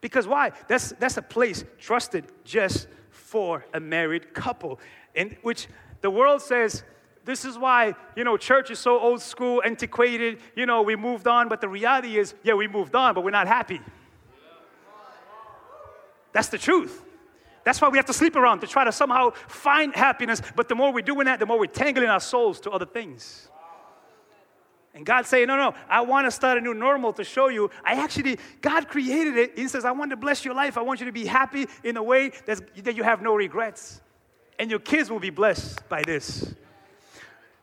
[0.00, 0.52] Because why?
[0.68, 4.80] That's, that's a place trusted just for a married couple,
[5.14, 5.68] in which
[6.00, 6.82] the world says,
[7.24, 11.26] this is why, you know, church is so old school, antiquated, you know, we moved
[11.28, 13.80] on, but the reality is, yeah, we moved on, but we're not happy.
[16.32, 17.02] That's the truth.
[17.62, 20.74] That's why we have to sleep around to try to somehow find happiness, but the
[20.74, 23.48] more we're doing that, the more we're tangling our souls to other things.
[24.94, 27.70] And God saying, No, no, I want to start a new normal to show you.
[27.84, 29.58] I actually, God created it.
[29.58, 30.76] He says, I want to bless your life.
[30.76, 34.00] I want you to be happy in a way that you have no regrets.
[34.58, 36.54] And your kids will be blessed by this.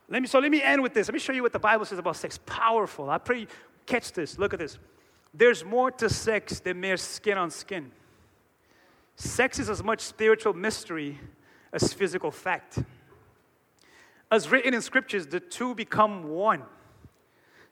[0.08, 1.06] Let me, so let me end with this.
[1.06, 2.38] Let me show you what the Bible says about sex.
[2.46, 3.10] Powerful.
[3.10, 3.46] I pray
[3.86, 4.38] catch this.
[4.38, 4.78] Look at this.
[5.34, 7.92] There's more to sex than mere skin on skin.
[9.16, 11.18] Sex is as much spiritual mystery
[11.72, 12.78] as physical fact.
[14.30, 16.62] As written in scriptures, the two become one.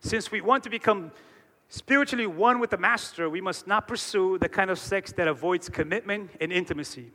[0.01, 1.11] Since we want to become
[1.69, 5.69] spiritually one with the Master, we must not pursue the kind of sex that avoids
[5.69, 7.11] commitment and intimacy,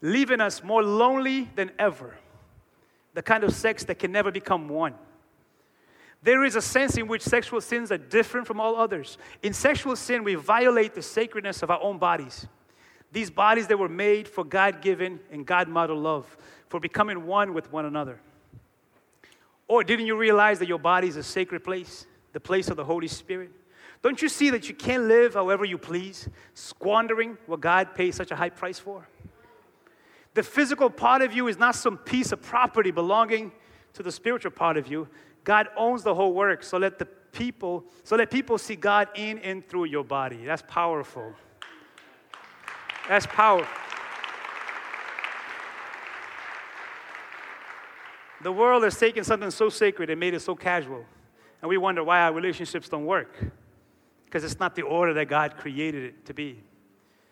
[0.00, 2.16] leaving us more lonely than ever.
[3.14, 4.94] The kind of sex that can never become one.
[6.22, 9.18] There is a sense in which sexual sins are different from all others.
[9.42, 12.46] In sexual sin, we violate the sacredness of our own bodies.
[13.10, 16.36] These bodies that were made for God given and God model love,
[16.68, 18.20] for becoming one with one another.
[19.68, 22.84] Or didn't you realize that your body is a sacred place, the place of the
[22.84, 23.50] Holy Spirit?
[24.02, 28.32] Don't you see that you can't live however you please, squandering what God pays such
[28.32, 29.06] a high price for?
[30.34, 33.52] The physical part of you is not some piece of property belonging
[33.92, 35.08] to the spiritual part of you.
[35.44, 39.38] God owns the whole work, so let the people, so let people see God in
[39.40, 40.44] and through your body.
[40.44, 41.32] That's powerful.
[43.08, 43.68] That's powerful.
[48.42, 51.04] The world has taken something so sacred and made it so casual.
[51.60, 53.36] And we wonder why our relationships don't work.
[54.24, 56.62] Because it's not the order that God created it to be.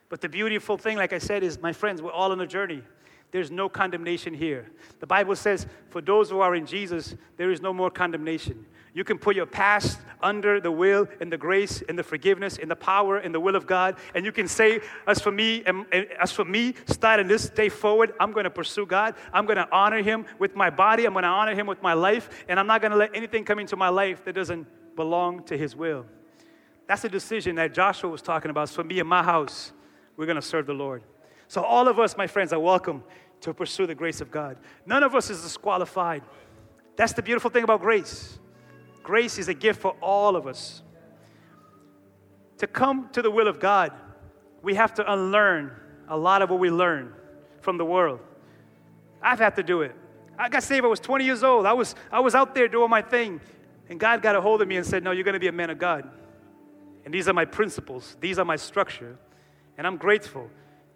[0.08, 2.82] But the beautiful thing, like I said, is my friends, we're all on a journey.
[3.30, 4.70] There's no condemnation here.
[4.98, 8.66] The Bible says, for those who are in Jesus, there is no more condemnation.
[8.92, 12.70] You can put your past under the will and the grace and the forgiveness and
[12.70, 15.86] the power and the will of God, and you can say, as for me, and,
[16.20, 19.14] as for me, starting this day forward, I'm going to pursue God.
[19.32, 21.06] I'm going to honor Him with my body.
[21.06, 23.44] I'm going to honor Him with my life, and I'm not going to let anything
[23.44, 24.66] come into my life that doesn't
[24.96, 26.04] belong to His will.
[26.86, 28.68] That's a decision that Joshua was talking about.
[28.68, 29.72] For me and my house,
[30.16, 31.04] we're going to serve the Lord.
[31.46, 33.04] So, all of us, my friends, are welcome
[33.42, 34.58] to pursue the grace of God.
[34.86, 36.22] None of us is disqualified.
[36.96, 38.38] That's the beautiful thing about grace.
[39.02, 40.82] Grace is a gift for all of us.
[42.58, 43.92] To come to the will of God,
[44.62, 45.72] we have to unlearn
[46.08, 47.14] a lot of what we learn
[47.60, 48.20] from the world.
[49.22, 49.94] I've had to do it.
[50.38, 51.66] I got saved, I was 20 years old.
[51.66, 53.40] I was, I was out there doing my thing.
[53.88, 55.52] And God got a hold of me and said, No, you're going to be a
[55.52, 56.08] man of God.
[57.04, 59.18] And these are my principles, these are my structure.
[59.76, 60.48] And I'm grateful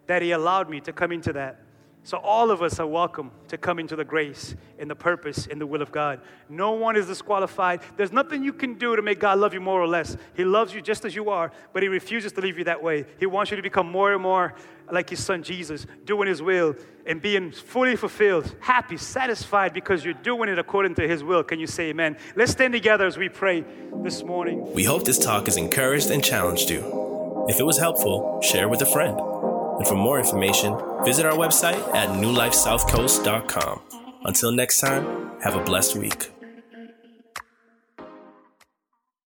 [0.07, 1.59] that He allowed me to come into that.
[2.05, 5.59] So, all of us are welcome to come into the grace and the purpose and
[5.59, 6.21] the will of God.
[6.47, 7.81] No one is disqualified.
[7.97, 10.15] There's nothing you can do to make God love you more or less.
[10.35, 13.05] He loves you just as you are, but He refuses to leave you that way.
[13.19, 14.53] He wants you to become more and more
[14.91, 16.75] like His Son Jesus, doing His will
[17.07, 21.43] and being fully fulfilled, happy, satisfied because you're doing it according to His will.
[21.43, 22.17] Can you say amen?
[22.35, 23.65] Let's stand together as we pray
[24.03, 24.71] this morning.
[24.73, 27.47] We hope this talk has encouraged and challenged you.
[27.49, 29.44] If it was helpful, share with a friend.
[29.77, 33.81] And for more information, visit our website at newlifesouthcoast.com.
[34.25, 36.34] Until next time, have a blessed week.